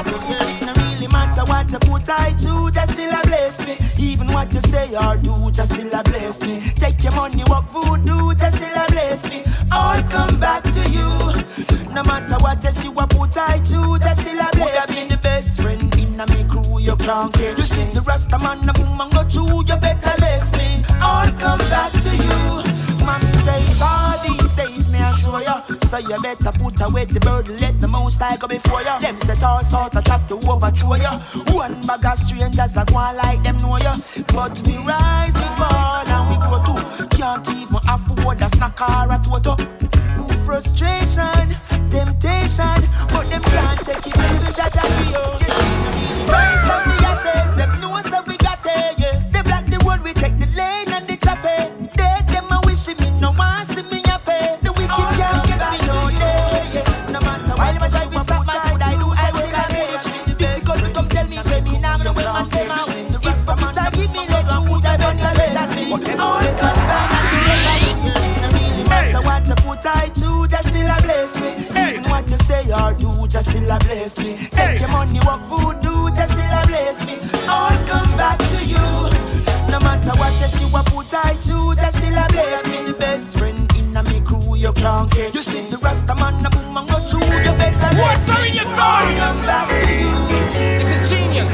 to 0.00 0.14
refer. 0.14 0.48
It 0.48 0.66
no 0.66 0.72
really 0.82 1.08
matter 1.08 1.42
what 1.44 1.70
you 1.72 1.78
put 1.78 2.08
I 2.08 2.32
to, 2.32 2.70
just 2.70 2.90
still 2.92 3.12
a 3.12 3.22
bless 3.26 3.66
me. 3.66 3.76
Even 3.98 4.28
what 4.32 4.52
you 4.54 4.60
say 4.60 4.94
or 4.94 5.16
do, 5.16 5.50
just 5.50 5.74
still 5.74 5.92
a 5.92 6.02
bless 6.02 6.42
me. 6.46 6.60
Take 6.76 7.02
your 7.04 7.14
money, 7.14 7.42
what 7.46 7.68
food 7.68 8.04
do, 8.04 8.34
just 8.34 8.56
still 8.56 8.76
a 8.76 8.86
bless 8.88 9.28
me. 9.28 9.42
All 9.72 10.02
come 10.04 10.38
back 10.40 10.62
to 10.64 10.82
you. 10.90 11.08
No 11.92 12.02
matter 12.04 12.36
what 12.40 12.64
you 12.64 12.70
see, 12.70 12.88
what 12.88 13.10
put 13.10 13.36
I 13.36 13.58
to, 13.58 13.98
just 13.98 14.20
still 14.20 14.40
a 14.40 14.48
bless 14.52 14.90
me. 14.90 14.96
been 14.96 15.08
the 15.08 15.18
best 15.22 15.60
friend 15.60 15.94
in 15.98 16.18
a 16.20 16.26
me 16.26 16.44
crew, 16.48 16.78
you 16.78 16.96
can't 16.96 17.32
catch 17.34 17.58
You 17.58 17.62
see 17.62 17.84
the 17.92 18.00
rasta 18.00 18.38
man, 18.38 18.64
the 18.66 18.72
boom 18.72 19.00
and 19.00 19.12
go 19.12 19.22
through, 19.24 19.64
you 19.68 19.76
better 19.80 20.14
left 20.20 20.56
me. 20.56 20.82
All 21.02 21.28
come 21.36 21.60
back 21.68 21.92
to 21.92 22.12
you. 22.24 22.72
Mommy 23.04 23.32
says 23.44 23.82
all 23.82 24.16
these 24.24 24.52
days 24.52 24.88
me 24.88 24.98
I 24.98 25.12
show 25.12 25.36
ya 25.38 25.81
So 25.92 25.98
you 25.98 26.16
better 26.22 26.50
put 26.52 26.80
away 26.88 27.04
the 27.04 27.20
burden. 27.20 27.58
Let 27.58 27.78
the 27.78 27.86
most 27.86 28.22
I 28.22 28.38
go 28.38 28.48
before 28.48 28.80
ya. 28.80 28.98
Them 28.98 29.18
set 29.18 29.42
all 29.44 29.60
sort 29.60 29.94
of 29.94 30.02
trap 30.04 30.26
to 30.28 30.36
overthrow 30.48 30.94
ya. 30.94 31.20
One 31.52 31.82
bag 31.84 32.06
of 32.06 32.16
strangers 32.16 32.72
that 32.72 32.88
on 32.96 33.14
like 33.14 33.42
them 33.44 33.58
know 33.58 33.76
ya. 33.76 33.92
But 34.32 34.56
we 34.64 34.80
rise, 34.88 35.36
we 35.36 35.44
fall 35.60 36.08
and 36.08 36.24
we 36.32 36.36
grow 36.40 36.64
too. 36.64 36.80
Can't 37.12 37.44
even 37.52 37.76
afford 37.84 38.40
a 38.40 38.48
snack 38.48 38.80
or 38.80 39.04
a 39.12 39.20
toto. 39.20 39.52
Mm, 39.52 40.32
frustration, 40.48 41.52
temptation 41.92 42.80
But 43.12 43.28
them 43.28 43.44
can't 43.52 43.84
take 43.84 44.08
it. 44.08 44.16
We 44.16 44.32
oh, 45.12 45.36
you 45.44 45.52
see. 45.52 45.76
Rise 46.24 46.64
from 46.64 46.88
the 46.88 46.96
ashes 47.04 47.52
Them 47.52 47.68
know 47.84 47.91
or 72.82 72.92
do, 72.94 73.08
just 73.28 73.50
still 73.50 73.70
a 73.70 73.78
bless 73.78 74.18
me. 74.18 74.36
Take 74.50 74.80
your 74.80 74.90
money, 74.90 75.20
work 75.26 75.42
food, 75.46 75.80
do, 75.80 76.10
just 76.10 76.32
still 76.34 76.52
a 76.58 76.62
bless 76.66 77.06
me. 77.06 77.14
All 77.48 77.76
come 77.86 78.10
back 78.18 78.38
to 78.38 78.60
you. 78.66 78.86
No 79.70 79.78
matter 79.80 80.12
what 80.18 80.32
you 80.40 80.50
see, 80.50 80.66
what 80.74 80.86
put 80.86 81.14
I 81.14 81.34
to, 81.46 81.74
just 81.78 81.96
still 81.98 82.18
a 82.18 82.26
bless 82.28 82.66
me. 82.66 82.92
The 82.92 82.94
best 82.98 83.38
friend 83.38 83.70
in 83.78 83.96
a 83.96 84.02
me 84.02 84.20
crew, 84.26 84.56
you 84.56 84.72
can't 84.72 85.10
catch 85.10 85.34
You 85.34 85.40
see 85.40 85.70
the 85.70 85.78
rasta 85.78 86.14
man, 86.16 86.42
the 86.42 86.50
boom 86.50 86.76
and 86.76 86.88
go 86.88 86.98
through, 86.98 87.22
you 87.46 87.54
better 87.60 87.90
What's 87.96 88.28
let 88.28 88.42
me. 88.42 88.60
All 88.60 89.08
come 89.20 89.40
back 89.46 89.68
to 89.68 89.90
you. 90.02 90.12
It's 90.80 90.90
a 90.90 90.98
genius. 91.08 91.51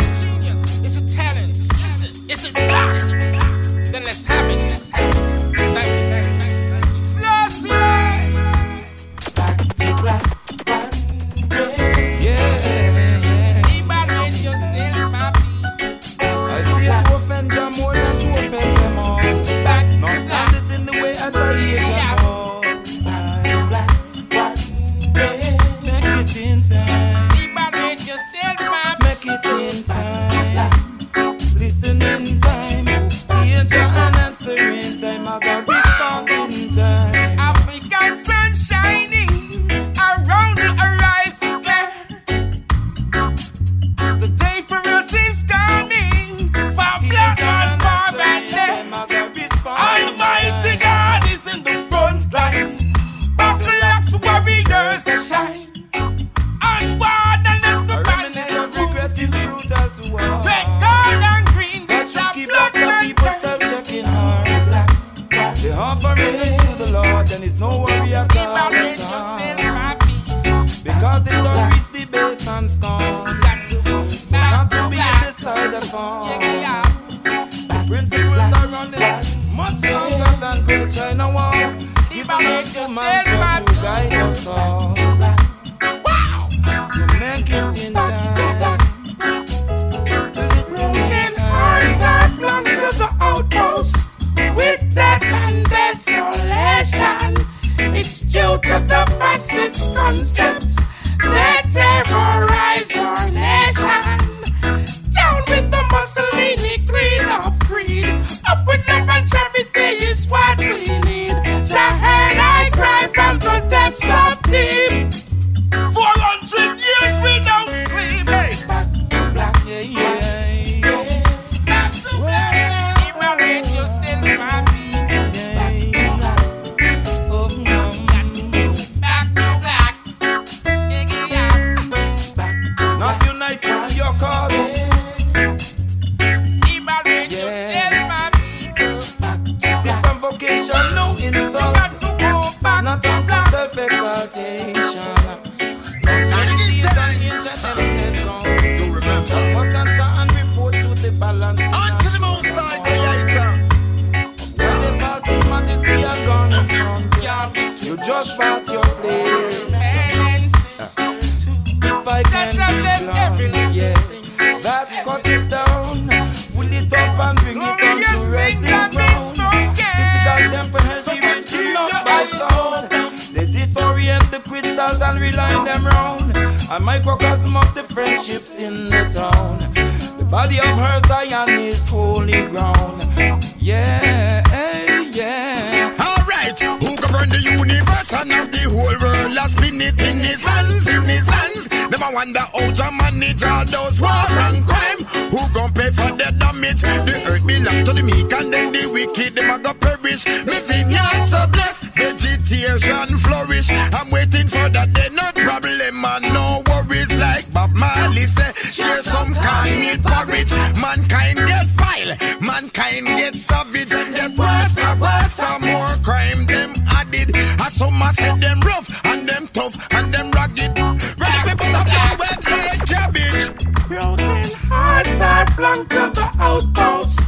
Some 217.78 218.02
a 218.02 218.12
say 218.12 218.36
them 218.40 218.60
rough 218.60 218.88
and 219.04 219.28
them 219.28 219.46
tough 219.52 219.76
and 219.94 220.12
them 220.12 220.30
rugged. 220.32 220.76
Ready 221.20 221.38
for 221.46 221.56
put 221.56 221.74
up 221.78 221.86
your 221.86 222.10
wet 222.18 222.44
leg 222.50 222.78
cabbage. 222.90 223.68
Broken 223.86 224.44
hearts 224.68 225.20
are 225.20 225.46
flung 225.52 225.86
to 225.86 226.10
the 226.12 226.28
outpost 226.40 227.27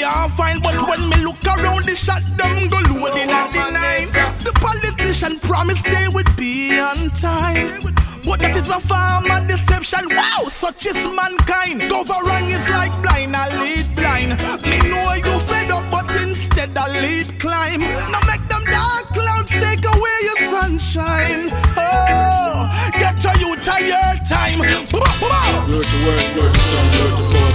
food 0.00 0.10
can't 0.20 0.32
find, 0.32 0.62
but 0.62 0.76
when 0.88 1.00
me 1.08 1.24
look 1.24 1.42
around, 1.44 1.84
the 1.84 1.96
shot 1.96 2.22
them 2.36 2.68
go 2.68 2.78
loading 2.94 3.30
at 3.30 3.52
the 3.52 3.70
knife. 3.70 4.12
The 4.44 4.52
politician 4.54 5.38
promised 5.40 5.84
they 5.84 6.08
would 6.12 6.34
be 6.36 6.78
on 6.78 7.10
time. 7.20 7.94
But 8.24 8.40
that 8.40 8.54
is 8.56 8.68
a 8.68 8.80
form 8.80 9.30
of 9.30 9.48
deception. 9.48 10.08
Wow, 10.10 10.44
such 10.48 10.86
is 10.86 11.00
mankind. 11.16 11.88
Government 11.88 12.50
is 12.52 12.62
like 12.70 12.92
blind, 13.02 13.34
I 13.34 13.48
lead 13.60 13.86
blind. 13.94 14.36
Me 14.68 14.78
know 14.90 15.14
you 15.14 15.40
fed 15.40 15.70
up, 15.70 15.84
but 15.90 16.10
instead 16.20 16.76
I 16.76 16.88
lead 17.00 17.40
climb. 17.40 17.80
Now 17.80 18.20
make 18.28 18.44
them 18.48 18.64
dark 18.68 19.08
clouds 19.08 19.50
take 19.50 19.84
away 19.84 20.16
your 20.22 20.40
sunshine. 20.52 21.48
Oh, 21.76 22.68
get 23.00 23.16
to 23.24 23.32
you 23.40 23.56
tired 23.64 24.20
time. 24.28 24.60
Word 24.60 25.84
to 25.84 25.98
words, 26.04 26.28
word 26.36 26.54
to 26.54 26.60
to 26.60 27.04
power, 27.32 27.49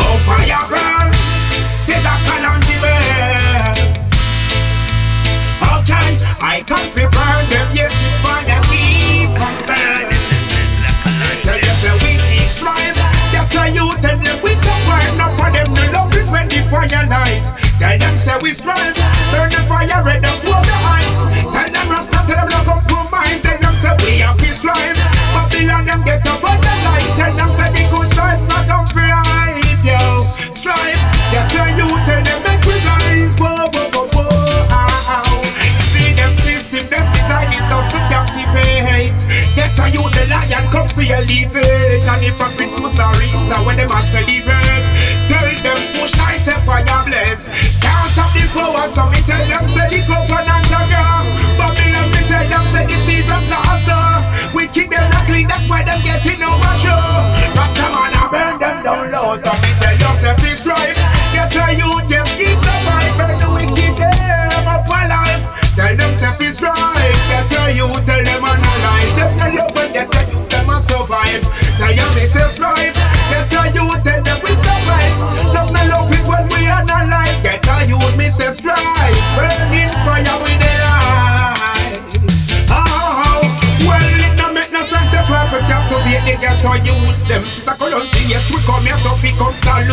Oh, 0.00 0.18
a 0.52 0.60
burn. 0.68 1.12
Okay, 5.80 6.10
I 6.40 6.62
burn 7.08 7.44
them, 7.48 7.68
yes, 7.74 7.92
this 7.92 8.16
fire 8.22 8.60
keep 8.68 9.40
on. 9.40 9.54
Tell 11.44 11.58
them 11.60 11.76
we 12.02 12.12
them 14.20 14.42
we 14.42 14.52
for 15.38 15.50
them 15.50 15.72
love 15.92 16.14
it 16.14 16.28
when 16.30 16.48
the. 17.08 17.48
Tell 17.78 17.98
them 17.98 18.16
say 18.18 18.36
we 18.42 18.52
strive, 18.52 18.94
burn 19.32 19.50
the 19.50 19.62
fire 19.66 20.02
red 20.04 20.24
and 20.24 20.36
swallow 20.36 20.62
the 20.62 20.76
heights. 20.84 21.24
Tell 21.42 21.70
them 21.70 21.88
leave 41.24 41.56
it. 41.56 42.04
And 42.04 42.22
if 42.24 42.36
a 42.40 42.46
Christmas 42.52 42.92
or 43.00 43.16
Easter 43.24 43.60
when 43.64 43.80
them 43.80 43.88
a 43.88 44.00
celebrate, 44.04 44.86
tell 45.32 45.48
them 45.64 45.80
push 45.96 46.14
heights 46.20 46.48
and 46.48 46.60
fire 46.68 46.84
blaze. 47.08 47.48
Can't 47.80 48.10
stop 48.12 48.32
the 48.36 48.44
power, 48.52 48.84
so 48.84 49.08
me 49.08 49.20
tell 49.24 49.40
them 49.48 49.64
say 49.64 49.88
the 49.88 50.04
coconut 50.04 50.64
sugar. 50.68 51.08
Babylon, 51.56 52.12
me 52.12 52.22
tell 52.28 52.44
them 52.44 52.64
say 52.68 52.84
the 52.84 52.96
seed 53.08 53.24
just 53.24 53.48
the 53.48 53.56
hustle. 53.56 54.52
We 54.52 54.68
kick 54.68 54.90
them 54.92 55.08
not 55.08 55.24
clean, 55.24 55.48
that's 55.48 55.68
why 55.68 55.82
them 55.82 56.00
getting 56.04 56.40
no 56.40 56.52
macho. 56.60 56.96
Rasta 57.56 58.17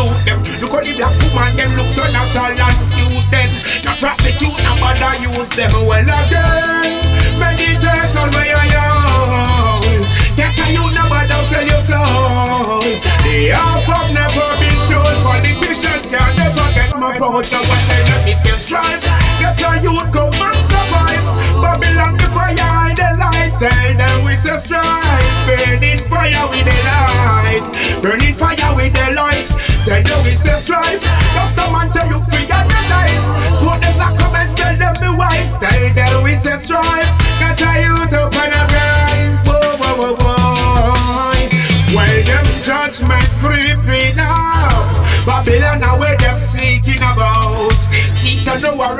youth 0.05 0.25
them. 0.25 0.39
Look 0.61 0.73
at 0.77 0.83
the 0.85 0.93
black 0.97 1.13
woman, 1.21 1.51
them 1.57 1.71
look 1.77 1.89
so 1.89 2.05
natural 2.13 2.53
and 2.53 2.77
cute 2.93 3.25
them. 3.33 3.49
the 3.81 3.91
prostitute, 3.97 4.57
no 4.61 4.73
bother 4.77 5.17
use 5.21 5.51
them. 5.57 5.73
Well 5.85 6.05
again, 6.05 6.93
meditation 7.41 8.27
where 8.33 8.45
you 8.45 8.61
young. 8.69 10.05
Get 10.37 10.53
a 10.61 10.65
youth, 10.69 10.93
no 10.93 11.03
bother 11.09 11.41
sell 11.49 11.65
your 11.65 11.81
soul. 11.81 12.85
The 13.25 13.57
half 13.57 13.87
of 13.89 14.07
never 14.13 14.47
been 14.61 14.77
told. 14.89 15.17
Politician 15.25 16.05
can 16.09 16.29
never 16.37 16.67
get 16.77 16.93
my 16.97 17.17
vote. 17.17 17.45
So 17.45 17.57
what 17.57 17.81
they 17.89 18.01
let 18.05 18.21
me 18.25 18.33
say 18.37 18.53
strive. 18.53 19.01
Get 19.41 19.57
a 19.65 19.81
youth, 19.81 20.09
come 20.13 20.29
and 20.29 20.61
survive. 20.61 21.25
Babylon 21.61 22.13
the 22.17 22.27
fire, 22.29 22.93
the 22.93 23.07
light. 23.17 23.53
Tell 23.57 23.89
them 23.97 24.25
we 24.25 24.35
say 24.37 24.57
strive 24.57 25.34
burning 25.45 26.01
fire 26.09 26.45
with 26.49 26.65
the 26.65 26.77
light. 26.89 27.65
Burning 28.01 28.35
fire 28.35 28.71
with 28.75 28.93
the 28.93 29.13
light. 29.13 29.47
Tell 29.85 30.01
you 30.01 30.31
it's 30.31 30.45
a 30.45 30.57
strife. 30.57 31.01
Just 31.37 31.57
a 31.59 31.69
man 31.71 31.91
tell 31.93 32.07
you 32.09 32.19
free 32.29 32.49
and 32.49 32.67
the 32.69 32.81
light. 32.89 33.23
Smoke 33.57 33.81
the 33.81 33.91
sacraments, 33.93 34.55
tell 34.55 34.75
them 34.75 34.93
be 34.99 35.09
wise. 35.15 35.53
Tell 35.61 35.83
them 35.93 36.25
it's 36.25 36.45
a 36.45 36.57
strife. 36.57 37.09
Got 37.39 37.61
a 37.61 37.71
youth 37.85 38.13
up 38.13 38.33
and 38.33 38.53
a 38.53 38.63
rise. 38.73 39.37
Whoa, 39.45 39.77
whoa, 39.77 39.93
whoa, 40.01 40.15
whoa. 40.19 41.35
Why 41.93 42.21
them 42.23 42.45
judgment 42.63 43.34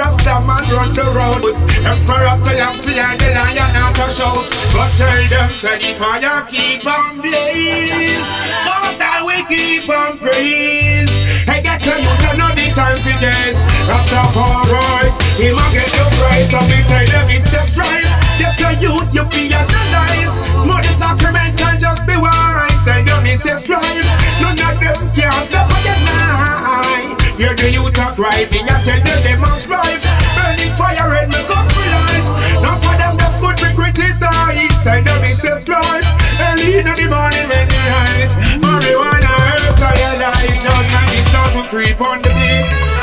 Rasta 0.06 0.38
man 0.46 0.62
run 0.70 0.94
the 0.94 1.02
road. 1.18 1.58
Emperor 1.82 2.38
say 2.38 2.62
I 2.62 2.70
see 2.70 2.94
and 2.94 3.18
the 3.18 3.26
lion 3.34 3.74
out 3.74 3.98
a 3.98 4.06
show. 4.06 4.30
But 4.70 4.94
tell 5.02 5.18
them 5.34 5.50
say 5.50 5.82
the 5.82 5.98
fire 5.98 6.46
keep 6.46 6.86
on 6.86 7.26
blaze. 7.26 8.30
Most 8.70 9.02
I 9.02 9.26
will 9.26 9.42
keep 9.50 9.90
on 9.90 10.22
praise. 10.22 11.10
I 11.50 11.58
get 11.58 11.82
to 11.90 11.94
you 11.98 12.14
to 12.22 12.30
know 12.38 12.54
the 12.54 12.70
time 12.78 13.02
for 13.02 13.18
games. 13.18 13.58
Rasta 13.90 14.22
for 14.30 14.46
right, 14.70 15.10
he 15.42 15.50
might 15.58 15.74
get 15.74 15.90
your 15.90 16.10
price. 16.22 16.54
I'll 16.54 16.62
be 16.70 16.86
tell 16.86 17.02
them 17.10 17.26
it's 17.34 17.50
just 17.50 17.74
right. 17.74 18.06
Get 18.38 18.62
your 18.62 18.78
youth, 18.78 19.10
you 19.10 19.26
feel 19.34 19.58
analyze. 19.58 20.38
More 20.70 20.86
the 20.86 20.94
sacraments 20.94 21.58
and 21.66 21.82
just 21.82 22.06
be 22.06 22.14
wise. 22.14 22.78
Tell 22.86 23.02
them 23.02 23.26
it's 23.26 23.42
just 23.42 23.66
right. 23.74 24.06
None 24.38 24.54
of 24.54 24.78
them 24.78 25.10
can 25.18 25.34
stop 25.42 25.75
not 28.18 28.32
right. 28.32 28.52
Me 28.52 28.60
I 28.62 28.82
tell 28.84 29.02
them 29.04 29.24
they 29.24 29.38
must 29.38 29.68
rise. 29.68 30.06
Burning 30.36 30.76
fire 30.76 31.16
and 31.16 31.30
me 31.30 31.42
come 31.48 31.68
for 31.70 31.86
light. 31.92 32.62
Now 32.62 32.78
for 32.78 32.96
them 32.98 33.18
that's 33.18 33.38
good 33.38 33.60
we 33.62 33.74
criticize. 33.74 34.84
Tell 34.84 35.04
them 35.04 35.22
it's 35.24 35.42
just 35.42 35.68
life. 35.68 36.06
Early 36.52 36.80
in 36.80 36.86
the 36.86 37.08
morning 37.10 37.48
when 37.48 37.68
they 37.68 37.86
rise. 37.92 38.36
Marijuana 38.60 39.32
herbs 39.32 39.82
I 39.82 39.94
like. 40.20 40.64
Now 40.64 41.06
it's 41.14 41.32
not 41.34 41.54
to 41.54 41.70
creep 41.70 42.02
on 42.02 42.22
the 42.22 42.30
place. 42.30 42.95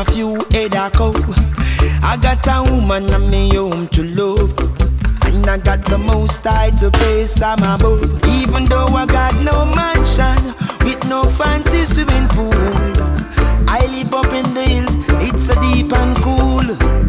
A 0.00 0.04
few 0.12 0.34
head 0.50 0.72
cow. 0.72 1.12
I 2.02 2.16
got 2.22 2.46
a 2.48 2.70
woman 2.70 3.12
and 3.12 3.30
me 3.30 3.54
home 3.54 3.88
to 3.88 4.02
love. 4.02 4.52
And 5.24 5.46
I 5.46 5.58
got 5.58 5.84
the 5.84 5.98
most 5.98 6.42
high 6.44 6.70
to 6.80 6.90
praise 6.90 7.42
I'm 7.42 7.58
above. 7.58 8.02
Even 8.26 8.64
though 8.64 8.86
I 8.86 9.04
got 9.04 9.34
no 9.42 9.66
mansion 9.66 10.40
with 10.84 11.04
no 11.06 11.24
fancy 11.24 11.84
swimming 11.84 12.28
pool. 12.28 12.52
I 13.68 13.86
live 13.94 14.14
up 14.14 14.32
in 14.32 14.54
the 14.54 14.64
hills, 14.64 14.96
it's 15.26 15.50
a 15.50 15.56
deep 15.60 15.92
and 15.92 16.16
cool. 16.16 16.99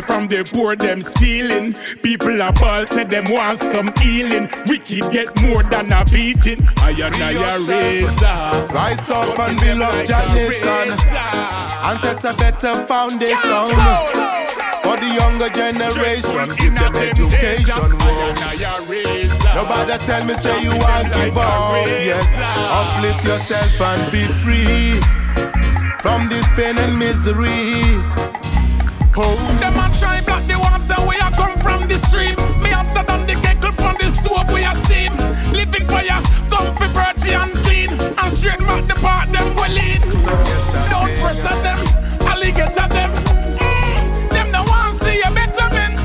Say 0.00 0.06
from 0.06 0.28
the 0.28 0.44
poor 0.44 0.76
them 0.76 1.02
stealing. 1.02 1.74
People 2.02 2.42
are 2.42 2.52
ball 2.52 2.84
say 2.84 3.04
them 3.04 3.24
want 3.28 3.58
some 3.58 3.90
healing. 3.98 4.48
Wicked 4.66 5.10
get 5.12 5.28
more 5.42 5.62
than 5.62 5.92
a 5.92 6.04
beating. 6.04 6.66
I 6.78 6.90
and 6.90 7.14
I 7.14 7.32
a 7.32 7.58
razor. 7.66 8.74
Rise 8.74 9.10
up 9.10 9.38
and 9.38 9.82
up 9.82 10.06
Jah 10.06 10.26
nation 10.34 10.90
and 10.90 12.00
set 12.00 12.24
a 12.24 12.36
better 12.36 12.74
foundation 12.84 13.70
for 14.82 14.96
the 14.96 15.10
younger 15.18 15.50
generation. 15.50 16.48
Give 16.56 16.74
them 16.74 16.94
education. 16.96 17.90
Nobody 19.54 20.04
tell 20.04 20.24
me 20.24 20.34
say 20.34 20.62
you 20.62 20.70
want 20.70 21.12
give 21.14 21.36
up. 21.36 21.86
Yes, 21.86 22.28
uplift 22.78 23.24
yourself 23.24 23.80
and 23.80 24.12
be 24.12 24.24
free 24.42 25.00
from 26.00 26.28
this 26.28 26.46
pain 26.54 26.78
and 26.78 26.98
misery. 26.98 28.27
Oh. 29.20 29.34
Them 29.58 29.74
a 29.74 29.90
try 29.98 30.20
block 30.22 30.46
the 30.46 30.56
water 30.56 31.02
where 31.02 31.18
I 31.20 31.30
come 31.32 31.58
from 31.58 31.88
the 31.88 31.98
stream. 32.06 32.36
Me 32.62 32.70
hotter 32.70 33.02
than 33.02 33.26
the 33.26 33.34
kettle 33.42 33.72
from 33.72 33.96
the 33.98 34.14
stove 34.14 34.46
where 34.52 34.68
I 34.68 34.74
steam. 34.86 35.10
Living 35.52 35.86
fire, 35.88 36.22
comfy, 36.46 36.86
birchy 36.94 37.34
and 37.34 37.52
clean. 37.66 37.90
And 37.90 38.32
straight 38.38 38.60
back 38.60 38.86
the 38.86 38.94
part 38.94 39.28
them 39.32 39.56
well 39.56 39.76
in. 39.76 40.02
Don't 40.86 41.10
press 41.18 41.44
at 41.44 41.58
them, 41.66 41.80
alligator 42.30 42.86
them. 42.94 43.10
Them 44.30 44.52
no 44.52 44.62
want 44.70 44.96
see 45.02 45.20
a 45.22 45.30
betterment. 45.34 45.98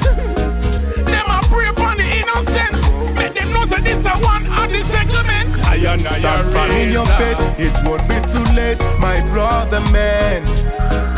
Them 1.06 1.30
a 1.30 1.40
prey 1.54 1.68
upon 1.70 1.98
the 1.98 2.08
innocent. 2.10 2.74
Make 3.14 3.36
them 3.36 3.52
know 3.52 3.66
say 3.66 3.82
this 3.82 4.06
a 4.06 4.18
one 4.26 4.48
of 4.48 4.72
the 4.74 4.82
settlement. 4.82 5.43
I 5.74 5.78
and 5.78 6.06
I 6.06 6.20
Stand 6.20 6.54
firm 6.54 6.70
in 6.70 6.92
your 6.92 7.06
faith, 7.18 7.40
it 7.58 7.74
won't 7.84 8.06
be 8.08 8.14
too 8.30 8.46
late, 8.54 8.78
my 9.00 9.20
brother 9.32 9.82
man. 9.92 10.46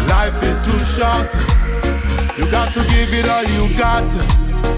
Life 0.07 0.41
is 0.43 0.63
too 0.63 0.79
short. 0.95 1.27
You 2.37 2.49
got 2.49 2.71
to 2.71 2.79
give 2.87 3.11
it 3.11 3.27
all 3.27 3.43
you 3.43 3.67
got. 3.77 4.07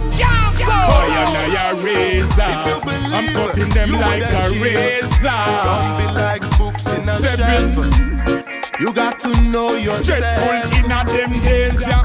I 0.09 1.13
and 1.21 1.37
I 1.37 1.69
a 1.69 1.83
razor. 1.85 2.41
I'm 2.41 3.27
cutting 3.35 3.69
them 3.69 3.91
like 3.91 4.23
a 4.23 4.49
razor. 4.59 5.45
Don't 5.61 5.97
be 5.99 6.05
like 6.11 6.41
books 6.57 6.87
in 6.87 7.07
a 7.07 7.21
shelf. 7.37 8.79
You 8.79 8.91
got 8.93 9.19
to 9.19 9.29
know 9.51 9.75
yourself. 9.75 10.05
Dreadful 10.05 10.85
in 10.85 10.91
a 10.91 11.05
them 11.05 11.31
days, 11.43 11.81
yeah. 11.81 12.03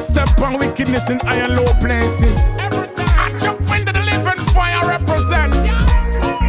Step 0.00 0.40
on 0.40 0.58
wickedness 0.58 1.10
in 1.10 1.20
high 1.20 1.36
and 1.36 1.54
low 1.54 1.72
places. 1.74 2.58
I 2.58 2.99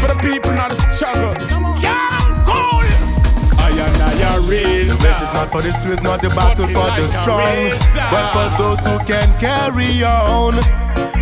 for 0.02 0.08
the 0.08 0.18
people 0.18 0.52
not 0.54 0.70
the 0.70 0.76
struggle. 0.76 1.34
Yeah, 1.78 2.41
cool. 2.43 2.82
I 3.62 3.70
and 3.70 4.02
I 4.02 4.14
a 4.34 4.41
razor. 4.49 4.97
The 4.97 5.06
race 5.06 5.22
is 5.22 5.34
not 5.34 5.52
for 5.52 5.62
the 5.62 5.72
swift, 5.72 6.02
not 6.02 6.22
the 6.22 6.30
battle 6.30 6.66
for 6.66 6.89
the 6.97 7.08
strong, 7.08 7.70
but 8.10 8.26
for 8.34 8.47
those 8.58 8.82
who 8.82 8.97
can 9.06 9.30
carry 9.39 10.04
on. 10.04 10.58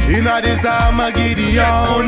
In 0.07 0.25
a 0.25 0.41
this 0.41 0.65
Armageddon. 0.65 2.07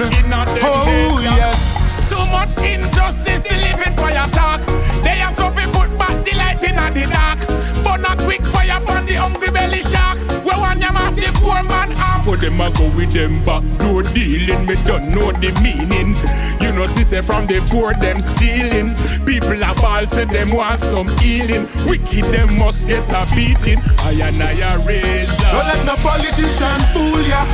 Oh 0.63 1.19
yes. 1.21 2.09
Too 2.09 2.25
much 2.31 2.55
injustice, 2.63 3.41
the 3.43 3.55
living 3.55 3.93
fire 3.99 4.27
talk. 4.31 4.61
They 5.03 5.21
are 5.21 5.33
so 5.33 5.51
put 5.51 5.97
back 5.97 6.15
the 6.25 6.33
light 6.37 6.63
in 6.63 6.75
the 6.75 7.05
dark. 7.11 7.39
But 7.83 7.97
not 7.97 8.17
quick 8.19 8.43
fire 8.45 8.77
upon 8.81 9.05
the 9.05 9.15
hungry 9.15 9.49
belly 9.49 9.81
shark. 9.83 10.20
We 10.53 10.59
want 10.59 10.79
them 10.79 10.97
off 10.97 11.15
the 11.15 11.31
poor 11.39 11.63
man 11.63 11.91
um. 11.91 11.97
off. 11.97 12.25
For 12.25 12.37
them, 12.37 12.59
I 12.59 12.71
go 12.71 12.89
with 12.95 13.11
them 13.11 13.43
back 13.43 13.63
door 13.77 14.03
dealing. 14.03 14.65
Me 14.65 14.75
don't 14.85 15.07
know 15.09 15.31
the 15.31 15.51
meaning. 15.61 16.15
You 16.61 16.71
know, 16.71 16.85
see, 16.85 17.03
say 17.03 17.21
from 17.21 17.47
the 17.47 17.59
poor, 17.69 17.93
them 17.93 18.19
stealing. 18.19 18.95
People 19.25 19.63
are 19.63 19.75
ball, 19.75 20.05
say 20.05 20.25
them 20.25 20.51
want 20.51 20.79
some 20.79 21.07
healing. 21.19 21.67
Wicked, 21.87 22.25
them 22.25 22.57
must 22.57 22.87
get 22.87 23.07
a 23.09 23.25
beating. 23.35 23.79
I 23.99 24.11
and 24.23 24.41
I 24.41 24.51
a 24.73 24.77
razor. 24.79 25.51
Don't 25.51 25.67
let 25.67 25.85
no 25.85 25.95
politician 26.03 26.81
fool 26.93 27.21
ya. 27.21 27.45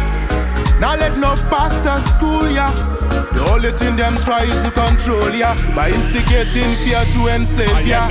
Now 0.79 0.95
let 0.95 1.17
no 1.17 1.35
pastor 1.49 1.99
school 2.09 2.49
ya. 2.49 2.96
The 3.34 3.41
only 3.51 3.72
thing 3.72 3.95
them 3.95 4.16
try 4.18 4.43
is 4.43 4.62
to 4.64 4.72
control 4.72 5.32
ya 5.34 5.55
by 5.76 5.89
instigating 5.89 6.76
fear 6.84 7.03
to 7.03 7.22
enslave 7.36 7.88
ya. 7.88 8.01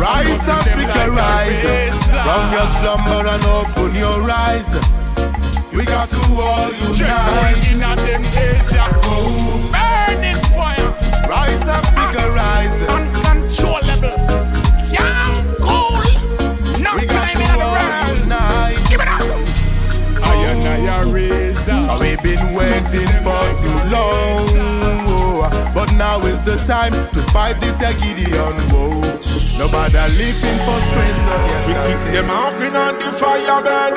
Rise, 0.00 0.48
Africa, 0.48 1.10
rise 1.12 1.62
from 2.08 2.52
your 2.52 2.66
slumber 2.80 3.26
and 3.28 3.44
open 3.44 3.94
your 3.94 4.30
eyes. 4.30 4.68
We 5.72 5.84
got 5.84 6.08
to 6.10 6.22
all 6.40 6.72
unite. 6.72 7.76
Burning 9.70 10.40
fire. 10.56 10.90
Rise, 11.28 11.64
Africa, 11.68 12.22
rise. 12.34 12.82
Uncontrollable. 12.88 14.18
Young, 14.90 15.49
We've 21.98 22.22
been 22.22 22.54
waiting 22.54 23.08
for 23.24 23.42
too 23.58 23.76
long. 23.90 24.46
oh, 25.10 25.72
But 25.74 25.92
now 25.94 26.20
is 26.20 26.44
the 26.44 26.56
time 26.56 26.92
to 26.92 27.22
fight 27.32 27.60
this 27.60 27.80
a 27.82 27.92
Gideon. 27.94 28.54
Whoa. 28.70 29.00
Nobody 29.60 30.00
living 30.16 30.58
for 30.64 30.80
stress 30.88 31.20
We 31.68 31.74
kick 31.84 32.00
them 32.14 32.30
off 32.30 32.56
in 32.62 32.74
on 32.76 32.94
the 32.98 33.10
fire 33.12 33.60
bed. 33.62 33.96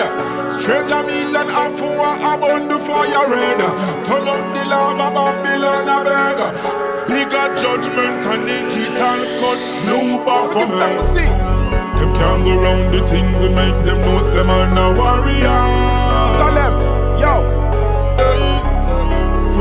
Stranger 0.52 1.04
meal 1.08 1.38
and 1.38 1.50
afua 1.50 2.20
upon 2.20 2.68
the 2.68 2.78
fire 2.80 3.28
red. 3.32 3.60
Turn 4.04 4.28
up 4.28 4.44
the 4.54 4.64
lava 4.68 5.08
Babylon 5.16 5.88
a 5.88 5.98
beg. 6.04 6.39
Bigger 7.08 7.48
judgment 7.56 8.26
and 8.28 8.46
digital 8.46 9.20
cut 9.39 9.60
snoop 9.60 10.28
off 10.28 10.56
of 10.56 10.70
me. 11.16 11.26
Them 12.00 12.14
can't 12.16 12.44
go 12.44 12.60
round 12.60 12.94
the 12.94 13.08
thing 13.08 13.26
we 13.39 13.48
make 13.56 13.86
them 13.86 14.02
know 14.02 14.22
say 14.22 14.44
man 14.44 14.78
a 14.78 14.91
warrior. 14.98 15.64
Salem, 16.39 16.76
yo. 17.22 17.62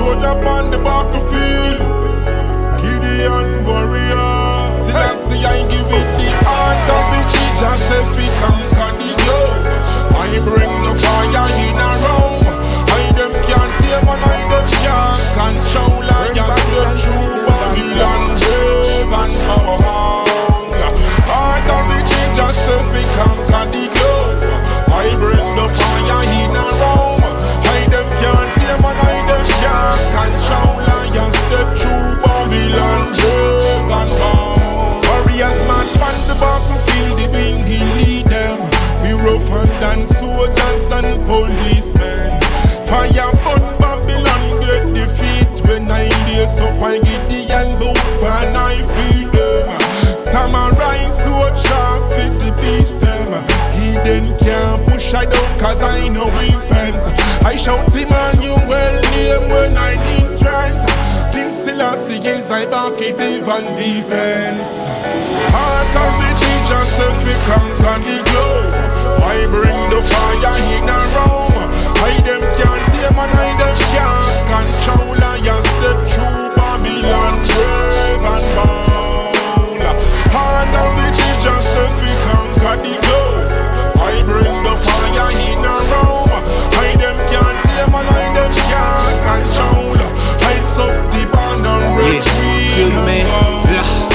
Hey. 0.02 0.12
Soda 0.12 0.34
on 0.48 0.70
the 0.70 0.78
battlefield. 0.78 1.80
Gideon 2.80 3.64
warrior. 3.64 4.74
Selassie 4.74 5.44
I 5.44 5.62
give 5.70 5.86
it 5.86 6.08
the 6.18 6.28
heart 6.42 6.88
of 6.96 7.04
the 7.12 7.20
Jesus 7.32 7.84
if 7.98 8.08
we 8.18 8.26
conquer 8.42 8.90
the 8.98 9.10
globe. 9.22 9.62
I 10.18 10.34
bring 10.42 10.74
the 10.82 10.92
fire 11.02 11.46
in 11.62 11.78
a 11.78 11.90
room. 12.02 12.42
I 12.90 13.04
them 13.16 13.32
can't 13.46 13.72
tame 13.78 14.08
and 14.10 14.24
I 14.26 14.38
them 14.50 14.66
can't 14.82 15.24
control. 15.38 16.02
I 16.02 16.32
just 16.34 16.62
the 16.70 16.82
true 17.02 17.46
Babylon 17.46 18.22
brave 18.40 19.12
and 19.12 19.34
powerful. 19.46 19.81
Than 39.82 40.06
soldiers 40.06 40.86
and 40.94 41.26
policemen. 41.26 42.30
Fire 42.86 43.34
burn 43.42 43.66
Babylon 43.82 44.42
get 44.62 44.94
defeat 44.94 45.58
when 45.66 45.90
I 45.90 46.06
lace 46.30 46.60
up 46.62 46.78
I 46.78 47.02
get 47.02 47.26
the 47.26 47.50
and 47.50 47.74
boot 47.82 47.98
and 48.22 48.56
I 48.56 48.78
feel 48.78 49.26
them. 49.34 49.66
Samurai 50.30 51.10
sword 51.10 51.58
sharp 51.58 52.00
fit 52.14 52.30
the 52.38 52.50
beast 52.62 52.94
them. 53.02 53.26
He 53.74 53.98
then 54.06 54.22
can't 54.38 54.86
push 54.86 55.12
I 55.14 55.24
down 55.24 55.50
cause 55.58 55.82
I 55.82 56.06
know 56.06 56.30
we 56.38 56.54
friends. 56.70 57.02
I 57.42 57.56
shout 57.56 57.92
him 57.92 58.12
on 58.12 58.38
you 58.40 58.54
well 58.70 59.02
name 59.10 59.50
when 59.50 59.74
I 59.74 59.98
need 60.06 60.30
strength. 60.38 60.86
King 61.34 61.50
Selassie 61.50 62.22
is 62.22 62.52
I 62.52 62.66
back 62.66 63.00
it 63.00 63.18
even 63.18 63.66
defense. 63.74 64.86
Heart 65.50 65.94
of 66.06 66.12
the 66.22 66.51
teachers 66.72 66.98
if 66.98 67.26
we 67.26 67.34
conquer 67.44 67.98
the 68.00 68.16
globe. 68.30 68.72
I 69.22 69.46
bring 69.52 69.78
the 69.92 70.00
fire 70.08 70.56
in 70.72 70.88
a 70.88 71.00
room. 71.12 71.52
I 72.00 72.16
them 72.24 72.40
can't 72.56 72.84
tame 72.92 73.18
and 73.18 73.32
I 73.36 73.52
them 73.60 73.76
can't 73.92 74.40
control. 74.48 75.20
I 75.20 75.40
just 75.44 75.68
the 75.80 75.92
true 76.08 76.48
Babylon 76.56 77.36
brave 77.44 78.24
and 78.24 78.48
bold. 78.56 79.82
Heart 80.32 80.72
of 80.72 80.90
the 80.96 81.08
teachers 81.12 81.68
if 81.76 81.92
we 82.00 82.12
conquer 82.24 82.76
the 82.80 82.94
globe. 83.04 83.52
I 84.00 84.22
bring 84.24 84.56
the 84.64 84.74
fire 84.76 85.28
in 85.28 85.60
a 85.60 85.76
room. 85.92 86.30
I 86.32 86.96
them 86.96 87.18
can't 87.28 87.58
tame 87.68 87.94
and 88.00 88.08
I 88.08 88.24
them 88.32 88.52
can't 88.72 89.18
control. 89.28 90.00
Heights 90.40 90.78
up 90.80 90.96
the 91.12 91.22
banner, 91.32 91.78
red, 92.00 92.24
feel 92.24 92.90
green, 92.90 93.04
me? 93.04 93.18
Yeah. 93.72 94.11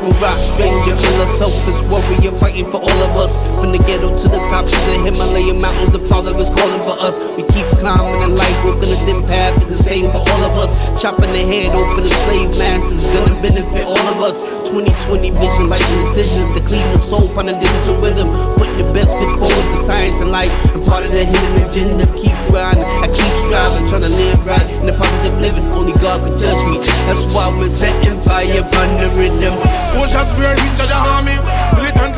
Afro 0.00 0.16
rock 0.16 0.38
stranger, 0.38 0.96
philosopher's 0.96 1.76
warrior, 1.90 2.32
fighting 2.40 2.64
for 2.64 2.80
all 2.80 3.00
of 3.04 3.12
us. 3.20 3.60
From 3.60 3.68
the 3.68 3.76
ghetto 3.84 4.16
to 4.16 4.28
the 4.28 4.40
top, 4.48 4.64
to 4.64 4.76
the 4.88 4.96
Himalayan 5.04 5.60
mountains, 5.60 5.92
the 5.92 5.98
Father 6.08 6.32
is 6.40 6.48
calling 6.48 6.80
for 6.88 6.96
us. 7.04 7.36
We 7.36 7.42
keep 7.52 7.66
climbing 7.76 8.22
in 8.22 8.34
life, 8.34 8.64
walking 8.64 8.88
a 8.88 8.96
dim 9.04 9.20
path 9.28 9.60
is 9.60 9.76
the 9.76 9.82
same 9.84 10.08
for 10.08 10.24
all 10.24 10.42
of 10.48 10.56
us. 10.56 11.02
Chopping 11.02 11.30
the 11.32 11.44
head 11.44 11.76
off 11.76 11.98
of 11.98 12.02
the 12.02 12.08
slave 12.08 12.48
masters, 12.56 13.04
gonna 13.12 13.42
benefit 13.42 13.84
all 13.84 14.06
of 14.08 14.24
us. 14.24 14.59
2020 14.70 15.34
vision, 15.34 15.66
and 15.66 15.82
decisions, 15.98 16.54
the 16.54 16.62
Cleveland 16.62 17.02
soul, 17.02 17.26
on 17.34 17.50
a 17.50 17.54
digital 17.58 17.98
rhythm. 17.98 18.30
Putting 18.54 18.78
the 18.78 18.86
best 18.94 19.18
foot 19.18 19.34
forward 19.34 19.66
to 19.66 19.78
science 19.82 20.22
and 20.22 20.30
life. 20.30 20.50
I'm 20.70 20.86
part 20.86 21.02
of 21.02 21.10
the 21.10 21.26
hidden 21.26 21.54
agenda, 21.66 22.06
keep 22.14 22.38
grinding, 22.46 22.86
I 23.02 23.10
keep 23.10 23.34
striving, 23.42 23.90
trying 23.90 24.06
to 24.06 24.12
live 24.14 24.38
right 24.46 24.68
in 24.78 24.86
the 24.86 24.94
positive 24.94 25.34
living. 25.42 25.66
Only 25.74 25.94
God 25.98 26.22
can 26.22 26.38
judge 26.38 26.62
me. 26.70 26.78
That's 27.10 27.26
why 27.34 27.50
we're 27.50 27.66
setting 27.66 28.14
fire 28.22 28.62
upon 28.62 28.88
the 29.02 29.10
rhythm. 29.18 29.58
Soldiers 29.90 30.30
wear 30.38 30.54
in 30.54 30.70
charge 30.78 30.94
of 30.94 31.02
army. 31.02 31.34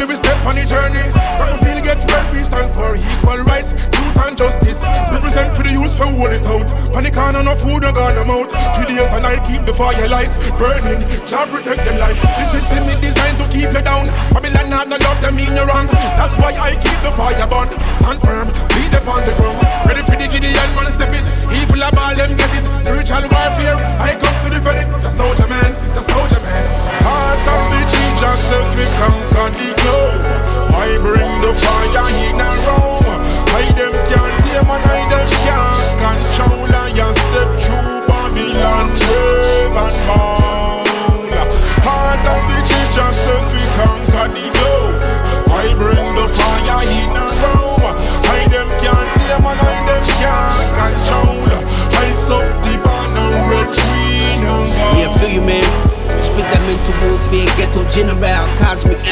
Militantly 0.02 0.06
we 0.08 0.16
step 0.16 0.46
on 0.46 0.56
the 0.58 0.66
journey. 0.66 1.04
Battlefield 1.38 1.84
get 1.86 2.02
where 2.10 2.26
we 2.34 2.42
stand 2.42 2.70
for 2.74 2.98
equal 2.98 3.38
rights, 3.46 3.74
truth 3.74 4.18
and 4.26 4.36
justice. 4.36 4.82
Represent 5.14 5.54
for 5.54 5.62
the 5.62 5.70
youth 5.70 5.94
for 5.94 6.10
hold 6.10 6.32
it 6.34 6.42
out. 6.42 6.66
Panic 6.90 7.16
on 7.16 7.38
no 7.44 7.54
food, 7.54 7.82
no 7.82 7.92
gun, 7.92 8.14
no 8.18 8.24
mouth. 8.24 8.50
For 8.74 8.82
days 8.82 9.10
and 9.14 9.22
night 9.22 9.46
keep 9.46 9.62
the 9.62 9.74
fire 9.74 10.08
light 10.08 10.34
burning. 10.58 11.06
Job 11.22 11.48
protect 11.54 11.86
them 11.86 11.98
life. 12.02 12.18
The 12.18 12.46
system 12.50 12.82
is 12.90 12.98
designed 12.98 13.38
to 13.38 13.46
keep 13.46 13.70
you 13.70 13.82
down. 13.82 14.10
Babylon 14.34 14.70
not 14.70 14.88
no 14.90 14.98
love 14.98 15.20
them 15.22 15.38
mean 15.38 15.54
you 15.54 15.64
wrong. 15.70 15.86
That's 16.18 16.34
why 16.34 16.50
I 16.58 16.74
keep 16.82 16.98
the 17.06 17.12
fire 17.14 17.46
burn. 17.46 17.70
Stand 17.78 18.18
firm, 18.26 18.46
feed 18.74 18.94
up 18.98 19.06
on 19.06 19.22
the 19.22 19.34
ground. 19.38 19.58
Ready 19.86 20.02
for 20.02 20.18
the 20.18 20.26
Gideon 20.26 20.70
man 20.74 20.90
step 20.90 21.14
it. 21.14 21.26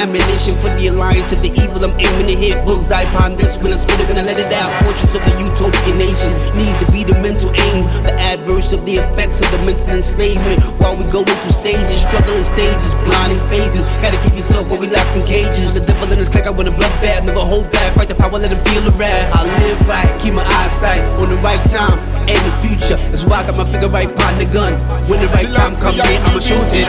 Ammunition 0.00 0.56
for 0.64 0.72
the 0.80 0.88
alliance 0.88 1.28
of 1.36 1.44
the 1.44 1.52
evil. 1.52 1.84
I'm 1.84 1.92
aiming 2.00 2.26
to 2.32 2.36
hit 2.36 2.56
bullseye 2.64 3.04
upon 3.12 3.36
this 3.36 3.60
when 3.60 3.72
I 3.72 3.76
spit 3.76 4.00
it, 4.00 4.08
gonna 4.08 4.24
let 4.24 4.40
it 4.40 4.48
out. 4.56 4.72
Fortress 4.80 5.12
of 5.12 5.22
the 5.28 5.36
utopian 5.36 5.96
nation 6.00 6.32
needs 6.56 6.76
to 6.80 6.88
be 6.88 7.04
the 7.04 7.16
mental 7.20 7.52
aim, 7.52 7.84
the 8.00 8.16
adverse 8.16 8.72
of 8.72 8.88
the 8.88 9.04
effects 9.04 9.44
of 9.44 9.48
the 9.52 9.60
mental 9.68 9.92
enslavement. 9.92 10.64
While 10.80 10.96
we 10.96 11.04
go 11.12 11.20
through 11.20 11.52
stages, 11.52 12.00
struggling 12.00 12.42
stages, 12.42 12.96
blinding 13.04 13.40
phases. 13.52 13.84
Gotta 14.00 14.16
keep 14.24 14.32
yourself 14.40 14.64
where 14.72 14.80
we 14.80 14.88
locked 14.88 15.12
in 15.20 15.22
cages. 15.28 15.76
The 15.76 15.84
devil 15.84 16.08
in 16.08 16.16
his 16.16 16.32
clique, 16.32 16.48
I 16.48 16.54
want 16.56 16.72
a 16.72 16.74
bloodbath, 16.74 17.28
never 17.28 17.44
hold 17.44 17.68
back. 17.68 17.92
Fight 17.92 18.08
the 18.08 18.16
power, 18.16 18.40
let 18.40 18.48
him 18.48 18.62
feel 18.64 18.80
the 18.80 18.96
wrath. 18.96 19.28
I 19.36 19.44
live 19.60 19.80
right, 19.84 20.08
keep 20.16 20.32
my 20.32 20.44
eyesight 20.64 21.04
on 21.20 21.28
the 21.28 21.36
right 21.44 21.60
time 21.68 22.00
and 22.24 22.40
the 22.40 22.54
future. 22.64 22.96
That's 22.96 23.28
why 23.28 23.44
I 23.44 23.52
got 23.52 23.60
my 23.60 23.68
finger 23.68 23.92
right 23.92 24.08
behind 24.08 24.40
the 24.40 24.48
gun. 24.48 24.72
When 25.12 25.20
the 25.20 25.28
right 25.36 25.50
time 25.52 25.76
comes, 25.76 26.00
I'ma 26.00 26.40
shoot 26.40 26.72
it. 26.72 26.88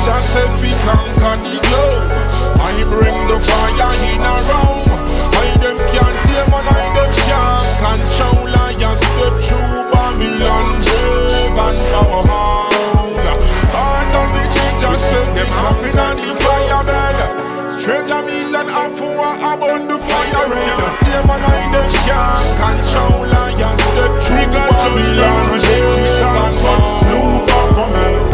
Heart 0.00 0.16
of 0.16 0.32
the 0.32 0.32
teachers 0.32 0.32
if 0.32 0.52
we 0.64 0.72
conquer 0.88 1.36
the 1.44 1.60
globe. 1.60 2.08
I 2.56 2.80
bring 2.88 3.20
the 3.28 3.36
fire 3.36 3.92
in 4.00 4.24
a 4.24 4.36
room. 4.48 4.88
I 5.36 5.52
them 5.60 5.76
can't 5.92 6.16
tame 6.24 6.52
and 6.56 6.68
I 6.72 6.88
them 6.96 7.10
can't 7.28 7.68
control. 7.84 8.48
I 8.48 8.72
just 8.80 9.04
the 9.20 9.28
true 9.44 9.76
Babylon 9.92 10.72
brave 10.80 11.52
and 11.52 11.78
powerful. 11.92 13.12
Heart 13.76 14.12
of 14.16 14.28
the 14.32 14.44
teachers 14.48 15.04
if 15.20 15.28
them 15.36 15.50
having 15.52 15.98
on 16.00 16.16
the 16.16 16.32
fire 16.32 16.80
bed. 16.80 17.20
Stranger 17.68 18.22
meal 18.24 18.56
and 18.56 18.72
afua 18.72 19.36
upon 19.36 19.84
the 19.84 19.98
firing. 20.00 20.64
Them 21.04 21.28
and 21.28 21.44
I 21.44 21.60
them 21.76 21.90
can't 22.08 22.48
control 22.56 23.28
and 23.28 23.52
you 23.52 23.72
step 23.76 24.12
through 24.24 24.48
Babylon. 24.48 25.60
Digital 25.60 26.56
but 26.64 26.88
sloop 26.88 28.29